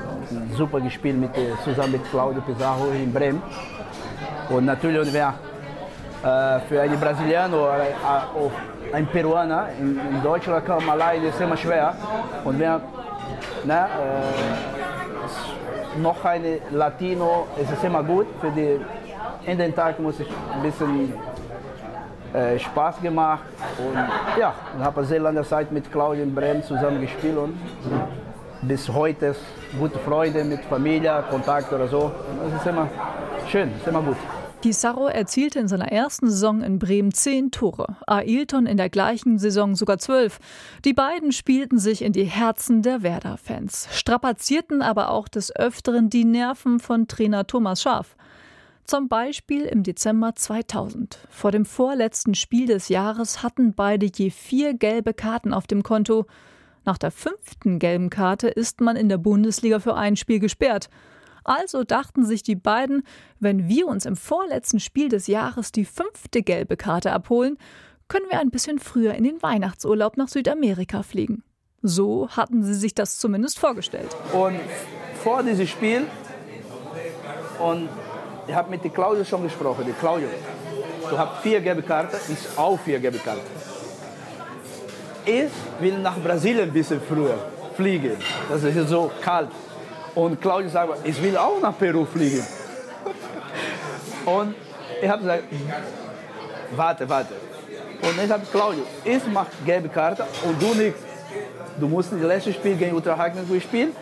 Super 0.57 0.81
gespielt 0.81 1.19
mit, 1.19 1.31
zusammen 1.65 1.91
mit 1.91 2.09
Claudio 2.09 2.43
Pizarro 2.43 2.91
in 2.91 3.13
Bremen. 3.13 3.43
Und 4.49 4.67
natürlich, 4.67 5.13
wer 5.13 5.35
äh, 6.23 6.61
für 6.69 6.83
einen 6.83 7.01
Brasilianer 7.01 7.57
oder 7.57 7.81
äh, 7.81 8.95
ein 8.95 9.09
Peruaner 9.09 9.71
in, 9.77 9.99
in 9.99 10.23
Deutschland 10.23 10.65
kann 10.65 10.89
alleine 10.89 11.27
ist 11.27 11.41
immer 11.41 11.57
schwer. 11.57 11.97
Und 12.45 12.61
wer 12.61 12.81
ne, 13.67 13.87
äh, 15.97 15.99
noch 15.99 16.25
ein 16.25 16.43
Latino, 16.71 17.47
es 17.61 17.71
ist 17.71 17.85
immer 17.85 18.03
gut. 18.03 18.27
Für 18.41 18.51
die, 18.51 18.81
in 19.45 19.59
den 19.59 19.75
Tag 19.75 19.99
muss 19.99 20.21
ich 20.21 20.29
ein 20.55 20.63
bisschen 20.63 21.13
äh, 22.33 22.59
Spaß 22.59 23.01
gemacht. 23.01 23.45
Und 23.79 23.97
ja, 24.39 24.55
ich 24.79 24.85
habe 24.85 25.05
sehr 25.05 25.21
lange 25.21 25.43
Zeit 25.43 25.73
mit 25.73 25.91
Claudio 25.91 26.23
in 26.23 26.35
Bremen 26.35 26.63
zusammen 26.63 27.01
gespielt 27.01 27.37
und 27.37 27.59
bis 28.63 28.89
heute 28.89 29.35
gute 29.79 29.99
Freunde 29.99 30.45
mit 30.45 30.61
Familie, 30.65 31.25
Kontakt 31.31 31.73
oder 31.73 31.89
so. 31.89 32.13
Das 32.45 32.61
ist 32.61 32.67
immer 32.67 32.89
schön, 33.49 33.71
ist 33.77 33.87
immer 33.87 34.03
gut. 34.03 34.17
Pizarro 34.67 35.07
erzielte 35.07 35.61
in 35.61 35.69
seiner 35.69 35.93
ersten 35.93 36.29
Saison 36.29 36.61
in 36.61 36.81
Bremen 36.81 37.15
zehn 37.15 37.53
Tore, 37.53 37.99
Ailton 38.09 38.67
in 38.67 38.77
der 38.77 38.91
gleichen 38.91 39.39
Saison 39.39 39.77
sogar 39.77 39.99
zwölf. 39.99 40.41
Die 40.85 40.93
beiden 40.93 41.31
spielten 41.31 41.79
sich 41.79 42.03
in 42.03 42.13
die 42.13 42.25
Herzen 42.25 42.83
der 42.83 43.05
Werder-Fans, 43.05 43.87
strapazierten 43.93 44.83
aber 44.83 45.11
auch 45.11 45.29
des 45.29 45.55
Öfteren 45.55 46.11
die 46.11 46.25
Nerven 46.25 46.81
von 46.81 47.07
Trainer 47.07 47.47
Thomas 47.47 47.81
Schaaf. 47.81 48.17
Zum 48.83 49.07
Beispiel 49.07 49.67
im 49.67 49.85
Dezember 49.85 50.35
2000. 50.35 51.21
Vor 51.31 51.53
dem 51.53 51.65
vorletzten 51.65 52.35
Spiel 52.35 52.67
des 52.67 52.89
Jahres 52.89 53.45
hatten 53.45 53.73
beide 53.73 54.11
je 54.13 54.31
vier 54.31 54.75
gelbe 54.75 55.15
Karten 55.15 55.55
auf 55.55 55.69
dem 55.69 55.85
Konto. 55.85 56.27
Nach 56.85 56.99
der 56.99 57.13
fünften 57.13 57.79
gelben 57.79 58.11
Karte 58.11 58.49
ist 58.49 58.81
man 58.81 58.97
in 58.97 59.09
der 59.09 59.19
Bundesliga 59.19 59.79
für 59.79 59.95
ein 59.95 60.17
Spiel 60.17 60.41
gesperrt. 60.41 60.91
Also 61.47 61.85
dachten 61.85 62.25
sich 62.25 62.43
die 62.43 62.57
beiden, 62.57 63.05
wenn 63.39 63.69
wir 63.69 63.87
uns 63.87 64.05
im 64.05 64.17
vorletzten 64.17 64.81
Spiel 64.81 65.09
des 65.09 65.29
Jahres 65.29 65.71
die 65.71 65.85
fünfte 65.85 66.43
gelbe 66.43 66.77
Karte 66.77 67.13
abholen, 67.13 67.57
können 68.09 68.27
wir 68.29 68.41
ein 68.41 68.51
bisschen 68.51 68.81
früher 68.81 69.15
in 69.15 69.23
den 69.23 69.41
Weihnachtsurlaub 69.43 70.17
nach 70.17 70.29
Südamerika 70.29 71.05
fliegen. 71.05 71.45
So 71.83 72.29
hatten 72.31 72.65
sie 72.65 72.75
sich 72.75 72.95
das 72.95 73.19
zumindest 73.19 73.61
vorgestellt. 73.61 74.09
Und 74.33 74.59
vor 75.23 75.45
diesem 75.45 75.69
Spiel, 75.69 76.07
und 77.61 77.89
ich 78.49 78.55
habe 78.55 78.69
mit 78.71 78.83
der 78.83 78.91
Claudio 78.91 79.25
schon 79.25 79.45
gesprochen, 79.45 79.85
die 79.87 79.93
Claudio, 79.93 80.29
du 81.09 81.17
hast 81.17 81.43
vier 81.43 81.61
gelbe 81.61 81.83
Karten, 81.83 82.17
ist 82.33 82.59
auch 82.59 82.79
vier 82.81 82.99
gelbe 82.99 83.19
Karten. 83.19 83.47
Ich 85.25 85.51
will 85.81 85.99
nach 85.99 86.19
Brasilien 86.19 86.69
ein 86.69 86.73
bisschen 86.73 87.01
früher 87.01 87.39
fliegen. 87.77 88.17
Das 88.49 88.65
ist 88.65 88.89
so 88.89 89.13
kalt. 89.21 89.51
Und 90.17 90.41
Claudio 90.41 90.71
sagt, 90.71 91.07
ich 91.07 91.23
will 91.23 91.37
auch 91.37 91.61
nach 91.61 91.79
Peru 91.79 92.07
fliegen. 92.07 92.43
Und 94.25 94.55
ich 95.01 95.09
habe 95.09 95.23
gesagt, 95.23 95.43
warte, 96.75 97.09
warte. 97.09 97.35
Und 98.01 98.25
ich 98.25 98.31
habe 98.31 98.47
Claudio, 98.51 98.83
ich 99.05 99.27
mache 99.27 99.49
gelbe 99.67 99.91
Karte 99.91 100.25
und 100.43 100.61
du 100.61 100.75
nichts. 100.75 101.01
Du 101.79 101.87
musst 101.87 102.13
das 102.13 102.21
letzte 102.21 102.55
Spiel 102.55 102.77
gegen 102.77 102.95
Ultrahagen 102.95 103.45
spielen 103.61 103.95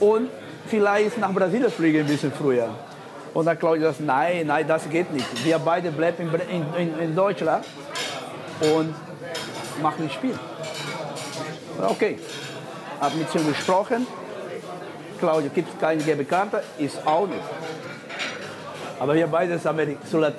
und 0.00 0.28
vielleicht 0.66 1.16
nach 1.16 1.32
Brasilien 1.32 1.70
fliegen 1.70 2.00
ein 2.00 2.06
bisschen 2.06 2.30
früher. 2.30 2.68
Und 3.32 3.46
dann 3.46 3.58
Claudio 3.58 3.86
sagt, 3.86 4.00
nein, 4.00 4.46
nein, 4.46 4.68
das 4.68 4.88
geht 4.90 5.10
nicht. 5.14 5.44
Wir 5.46 5.58
beide 5.58 5.90
bleiben 5.90 6.30
in, 6.50 6.66
in, 6.76 6.98
in 6.98 7.16
Deutschland 7.16 7.64
und 8.60 8.94
machen 9.80 10.04
ein 10.04 10.10
Spiel. 10.10 10.38
Okay, 11.80 12.18
habe 13.00 13.16
mit 13.16 13.34
ihm 13.34 13.48
gesprochen. 13.48 14.06
Claudio 15.24 15.50
gibt 15.54 15.80
keine 15.80 16.02
gelbe 16.02 16.26
Karte, 16.26 16.62
ist 16.78 16.98
auch 17.06 17.26
nicht. 17.26 17.40
Aber 19.00 19.14
wir 19.14 19.26
beide 19.26 19.58
sind 19.58 20.36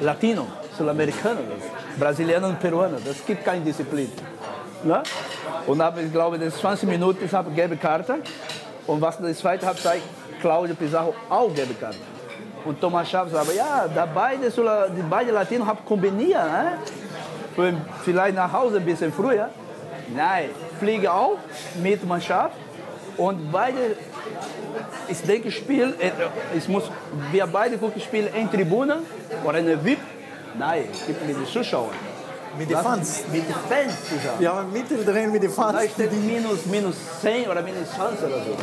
Latino, 0.00 0.46
Südamerikaner, 0.76 1.40
Brasilianer 1.96 2.48
und 2.48 2.58
Peruaner. 2.58 2.98
Das 3.04 3.24
gibt 3.24 3.44
keine 3.44 3.60
Disziplin. 3.60 4.10
Ne? 4.82 5.04
Und 5.68 5.80
habe, 5.80 6.02
ich 6.02 6.12
glaube, 6.12 6.36
in 6.36 6.50
20 6.50 6.88
Minuten 6.88 7.24
ich 7.24 7.32
habe 7.32 7.52
gelbe 7.52 7.76
Karte. 7.76 8.16
Und 8.88 9.00
was 9.00 9.20
in 9.20 9.26
der 9.26 9.36
zweiten 9.36 9.64
Halbzeit, 9.64 10.02
Claudio 10.40 10.74
Pizarro 10.74 11.14
auch 11.30 11.54
gelbe 11.54 11.74
Karte. 11.74 11.98
Und 12.64 12.80
Thomas 12.80 13.08
Schaaf 13.08 13.30
sagt, 13.30 13.54
ja, 13.54 13.86
da 13.94 14.04
beide, 14.06 14.50
die 14.50 15.02
beiden 15.02 15.32
Latinos 15.32 15.68
haben 15.68 15.84
kombiniert. 15.84 16.40
Ne? 17.56 17.76
Vielleicht 18.04 18.34
nach 18.34 18.52
Hause 18.52 18.78
ein 18.78 18.84
bisschen 18.84 19.12
früher. 19.12 19.48
Nein, 20.12 20.50
fliege 20.80 21.12
auch 21.12 21.38
mit 21.80 22.04
Mannschaft 22.04 22.56
und 23.16 23.52
beide, 23.52 23.96
ich 25.08 25.20
denke, 25.22 25.50
Spiel, 25.50 25.94
ich 26.56 26.68
muss, 26.68 26.84
wir 27.30 27.46
beide 27.46 27.78
gucken 27.78 28.00
Spiel 28.00 28.28
in 28.34 28.50
Tribüne 28.50 28.98
oder 29.44 29.58
in 29.58 29.66
der 29.66 29.84
VIP. 29.84 29.98
Nein, 30.58 30.84
gibt 31.06 31.26
mit 31.26 31.36
den 31.36 31.46
Zuschauern. 31.46 31.94
Mit 32.58 32.68
den 32.68 32.76
Fans? 32.76 33.24
Mit 33.32 33.48
den 33.48 33.54
Fans 33.54 33.94
zusammen. 34.08 34.40
Ja, 34.40 34.66
mittendrin 34.70 35.32
mit 35.32 35.42
den 35.42 35.50
Fans. 35.50 35.72
Da 35.72 35.88
steht 35.88 36.12
minus, 36.12 36.66
minus 36.66 36.96
10 37.22 37.48
oder 37.48 37.62
minus 37.62 37.90
20 37.92 38.24
oder 38.26 38.44
so. 38.44 38.56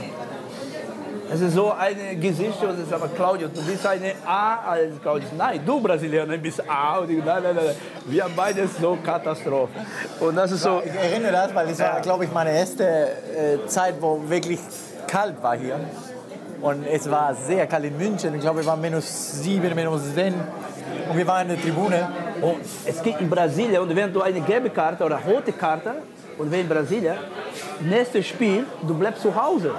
Es 1.32 1.42
ist 1.42 1.54
so 1.54 1.72
ein 1.72 2.20
Gesicht, 2.20 2.63
und 2.63 2.82
ist 2.82 2.92
aber 2.92 3.08
Claudio, 3.10 3.50
du 3.50 3.62
bist 3.62 3.86
eine 3.86 4.13
A 4.26 4.72
als 4.72 5.00
Claudio. 5.00 5.28
Nein, 5.38 5.62
du 5.63 5.80
Brasilianer 5.80 6.38
bist 6.38 6.68
A. 6.68 6.98
Und 6.98 7.12
ich, 7.12 7.24
nein, 7.24 7.44
nein, 7.44 7.56
nein. 7.56 7.76
Wir 8.06 8.26
beide 8.36 8.68
so 8.68 8.98
Katastrophe. 9.04 9.74
Und 10.20 10.36
das 10.36 10.52
ist 10.52 10.63
so. 10.63 10.82
Ich 10.84 10.92
erinnere 10.92 11.32
das, 11.32 11.54
weil 11.54 11.70
es 11.70 11.80
war, 11.80 12.02
glaube 12.02 12.26
ich, 12.26 12.32
meine 12.32 12.52
erste 12.52 12.84
äh, 12.84 13.68
Zeit, 13.68 13.96
wo 14.00 14.20
wirklich 14.28 14.60
kalt 15.06 15.42
war 15.44 15.56
hier. 15.56 15.80
Und 16.62 16.88
es 16.88 17.10
war 17.10 17.36
sehr 17.36 17.68
kalt 17.68 17.86
in 17.86 17.98
München. 17.98 18.34
Ich 18.34 18.42
glaube, 18.42 18.62
es 18.62 18.65
war 18.65 18.76
minus 18.76 19.44
7, 19.44 19.76
minus 19.76 20.13
10. 20.15 20.34
Und 21.10 21.18
wir 21.18 21.28
waren 21.28 21.48
in 21.48 21.56
der 21.56 21.62
Tribüne. 21.62 22.10
Und 22.42 22.58
es 22.86 23.04
geht 23.04 23.20
in 23.20 23.30
Brasilien, 23.30 23.82
und 23.82 23.96
wenn 23.96 24.12
du 24.12 24.22
eine 24.22 24.42
gelbe 24.42 24.72
Karte 24.72 25.04
oder 25.04 25.20
rote 25.20 25.52
Karte, 25.52 25.96
und 26.39 26.52
wenn 26.52 26.62
in 26.62 26.70
Brasilien, 26.70 27.18
nächstes 27.82 28.28
Spiel, 28.28 28.65
du 28.82 28.96
bleibst 28.96 29.22
zu 29.22 29.36
Hause. 29.36 29.74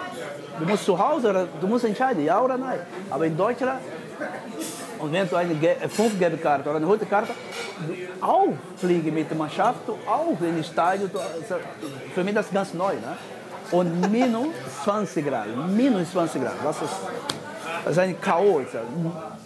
Du 0.60 0.66
musst 0.66 0.84
zu 0.84 0.98
Hause, 0.98 1.48
du 1.58 1.66
musst 1.66 1.84
entscheiden, 1.86 2.24
ja 2.24 2.38
oder 2.40 2.58
nein. 2.58 2.80
Aber 3.08 3.24
in 3.24 3.36
Deutschland, 3.36 3.80
und 4.98 5.12
wenn 5.12 5.26
du 5.26 5.36
eine 5.36 5.54
fünf 5.88 6.18
gelbe 6.18 6.36
Karte 6.36 6.68
oder 6.68 6.76
eine 6.76 6.86
rote 6.86 7.06
Karte, 7.06 7.32
du 7.86 7.94
auch 8.24 8.52
fliegen 8.76 9.14
mit 9.14 9.30
der 9.30 9.38
Mannschaft, 9.38 9.80
du 9.86 9.92
auch 10.06 10.38
in 10.40 10.62
Stadion. 10.62 11.10
Für 12.14 12.22
mich 12.22 12.34
das 12.34 12.46
ist 12.46 12.52
ganz 12.52 12.74
neu. 12.74 12.92
Ne? 12.92 13.16
Und 13.70 14.10
minus 14.10 14.48
20 14.84 15.26
Grad, 15.26 15.46
minus 15.68 16.12
20 16.12 16.42
Grad, 16.42 16.54
das 16.62 16.82
ist, 16.82 16.94
das 17.84 17.92
ist 17.92 17.98
ein 17.98 18.20
Chaos. 18.20 18.66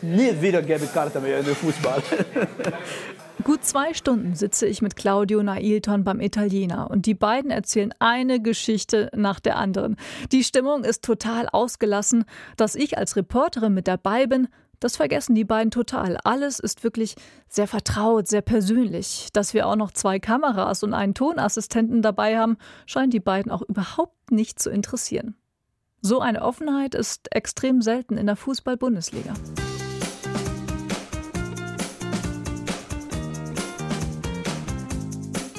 Nie 0.02 0.40
wieder 0.40 0.62
gelbe 0.62 0.86
Karte 0.88 1.20
mehr 1.20 1.38
in 1.38 1.44
Fußball. 1.44 2.02
Gut 3.44 3.62
zwei 3.62 3.92
Stunden 3.92 4.34
sitze 4.34 4.66
ich 4.66 4.80
mit 4.80 4.96
Claudio 4.96 5.42
Nailton 5.42 6.02
beim 6.02 6.18
Italiener 6.20 6.90
und 6.90 7.04
die 7.04 7.12
beiden 7.12 7.50
erzählen 7.50 7.92
eine 7.98 8.40
Geschichte 8.40 9.10
nach 9.14 9.38
der 9.38 9.58
anderen. 9.58 9.96
Die 10.32 10.42
Stimmung 10.42 10.82
ist 10.82 11.04
total 11.04 11.50
ausgelassen. 11.50 12.24
Dass 12.56 12.74
ich 12.74 12.96
als 12.96 13.16
Reporterin 13.16 13.74
mit 13.74 13.86
dabei 13.86 14.26
bin, 14.26 14.48
das 14.80 14.96
vergessen 14.96 15.34
die 15.34 15.44
beiden 15.44 15.70
total. 15.70 16.16
Alles 16.24 16.58
ist 16.58 16.84
wirklich 16.84 17.16
sehr 17.46 17.68
vertraut, 17.68 18.28
sehr 18.28 18.40
persönlich. 18.40 19.28
Dass 19.34 19.52
wir 19.52 19.66
auch 19.66 19.76
noch 19.76 19.92
zwei 19.92 20.18
Kameras 20.18 20.82
und 20.82 20.94
einen 20.94 21.12
Tonassistenten 21.12 22.00
dabei 22.00 22.38
haben, 22.38 22.56
scheint 22.86 23.12
die 23.12 23.20
beiden 23.20 23.52
auch 23.52 23.62
überhaupt 23.62 24.30
nicht 24.30 24.58
zu 24.58 24.70
interessieren. 24.70 25.36
So 26.00 26.20
eine 26.20 26.40
Offenheit 26.40 26.94
ist 26.94 27.34
extrem 27.34 27.82
selten 27.82 28.16
in 28.16 28.24
der 28.26 28.36
Fußball-Bundesliga. 28.36 29.34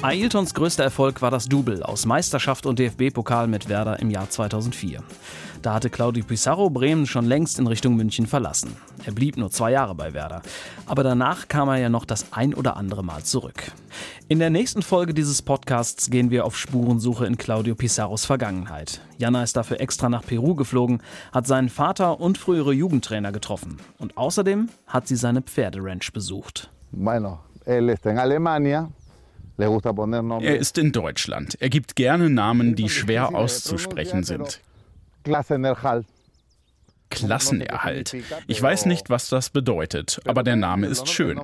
Ailtons 0.06 0.54
größter 0.54 0.84
Erfolg 0.84 1.20
war 1.20 1.32
das 1.32 1.46
Double 1.46 1.82
aus 1.82 2.06
Meisterschaft 2.06 2.64
und 2.64 2.78
DFB-Pokal 2.78 3.48
mit 3.48 3.68
Werder 3.68 3.98
im 3.98 4.08
Jahr 4.08 4.30
2004. 4.30 5.02
Da 5.62 5.74
hatte 5.74 5.90
Claudio 5.90 6.24
Pizarro 6.24 6.70
Bremen 6.70 7.06
schon 7.06 7.24
längst 7.24 7.58
in 7.58 7.66
Richtung 7.66 7.96
München 7.96 8.28
verlassen. 8.28 8.76
Er 9.04 9.10
blieb 9.10 9.36
nur 9.36 9.50
zwei 9.50 9.72
Jahre 9.72 9.96
bei 9.96 10.14
Werder. 10.14 10.42
Aber 10.86 11.02
danach 11.02 11.48
kam 11.48 11.68
er 11.70 11.78
ja 11.78 11.88
noch 11.88 12.04
das 12.04 12.32
ein 12.32 12.54
oder 12.54 12.76
andere 12.76 13.02
Mal 13.02 13.24
zurück. 13.24 13.72
In 14.28 14.38
der 14.38 14.50
nächsten 14.50 14.82
Folge 14.82 15.12
dieses 15.12 15.42
Podcasts 15.42 16.08
gehen 16.08 16.30
wir 16.30 16.44
auf 16.44 16.56
Spurensuche 16.56 17.26
in 17.26 17.36
Claudio 17.36 17.74
Pizarros 17.74 18.26
Vergangenheit. 18.26 19.00
Jana 19.18 19.42
ist 19.42 19.56
dafür 19.56 19.80
extra 19.80 20.08
nach 20.08 20.24
Peru 20.24 20.54
geflogen, 20.54 21.02
hat 21.32 21.48
seinen 21.48 21.68
Vater 21.68 22.20
und 22.20 22.38
frühere 22.38 22.72
Jugendtrainer 22.72 23.32
getroffen. 23.32 23.78
Und 23.98 24.16
außerdem 24.16 24.68
hat 24.86 25.08
sie 25.08 25.16
seine 25.16 25.42
Pferderanch 25.42 26.12
besucht. 26.12 26.70
Bueno, 26.92 27.40
él 27.64 27.88
está 27.88 28.10
en 28.10 28.20
Alemania. 28.20 28.88
Er 29.58 30.56
ist 30.58 30.78
in 30.78 30.92
Deutschland. 30.92 31.56
Er 31.60 31.70
gibt 31.70 31.96
gerne 31.96 32.28
Namen, 32.28 32.74
die 32.74 32.88
schwer 32.88 33.34
auszusprechen 33.34 34.22
sind. 34.22 34.60
Klassenerhalt. 37.10 38.16
Ich 38.46 38.60
weiß 38.60 38.86
nicht, 38.86 39.10
was 39.10 39.28
das 39.28 39.50
bedeutet, 39.50 40.20
aber 40.26 40.42
der 40.42 40.56
Name 40.56 40.86
ist 40.86 41.08
schön. 41.08 41.40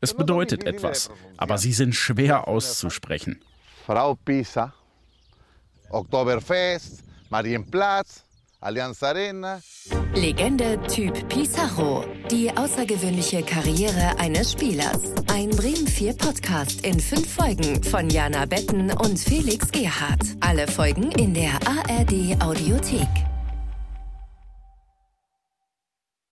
Es 0.00 0.14
bedeutet 0.14 0.64
etwas, 0.64 1.10
aber 1.36 1.58
sie 1.58 1.72
sind 1.72 1.94
schwer 1.94 2.48
auszusprechen. 2.48 3.40
Frau 3.86 4.14
Pisa, 4.14 4.72
Oktoberfest, 5.90 7.02
Marienplatz, 7.30 8.24
Allianz 8.60 9.02
Arena. 9.02 9.60
Legende 10.14 10.78
Typ 10.88 11.28
Pizarro. 11.28 12.04
Die 12.30 12.50
außergewöhnliche 12.54 13.42
Karriere 13.42 14.18
eines 14.18 14.52
Spielers. 14.52 15.14
Ein 15.32 15.50
Bremen 15.50 15.86
4 15.86 16.14
Podcast 16.14 16.84
in 16.84 17.00
fünf 17.00 17.32
Folgen 17.32 17.82
von 17.82 18.10
Jana 18.10 18.44
Betten 18.44 18.90
und 18.92 19.18
Felix 19.18 19.70
Gerhardt. 19.72 20.20
Alle 20.40 20.66
Folgen 20.68 21.10
in 21.12 21.32
der 21.32 21.54
ARD 21.66 22.36
Audiothek. 22.42 23.29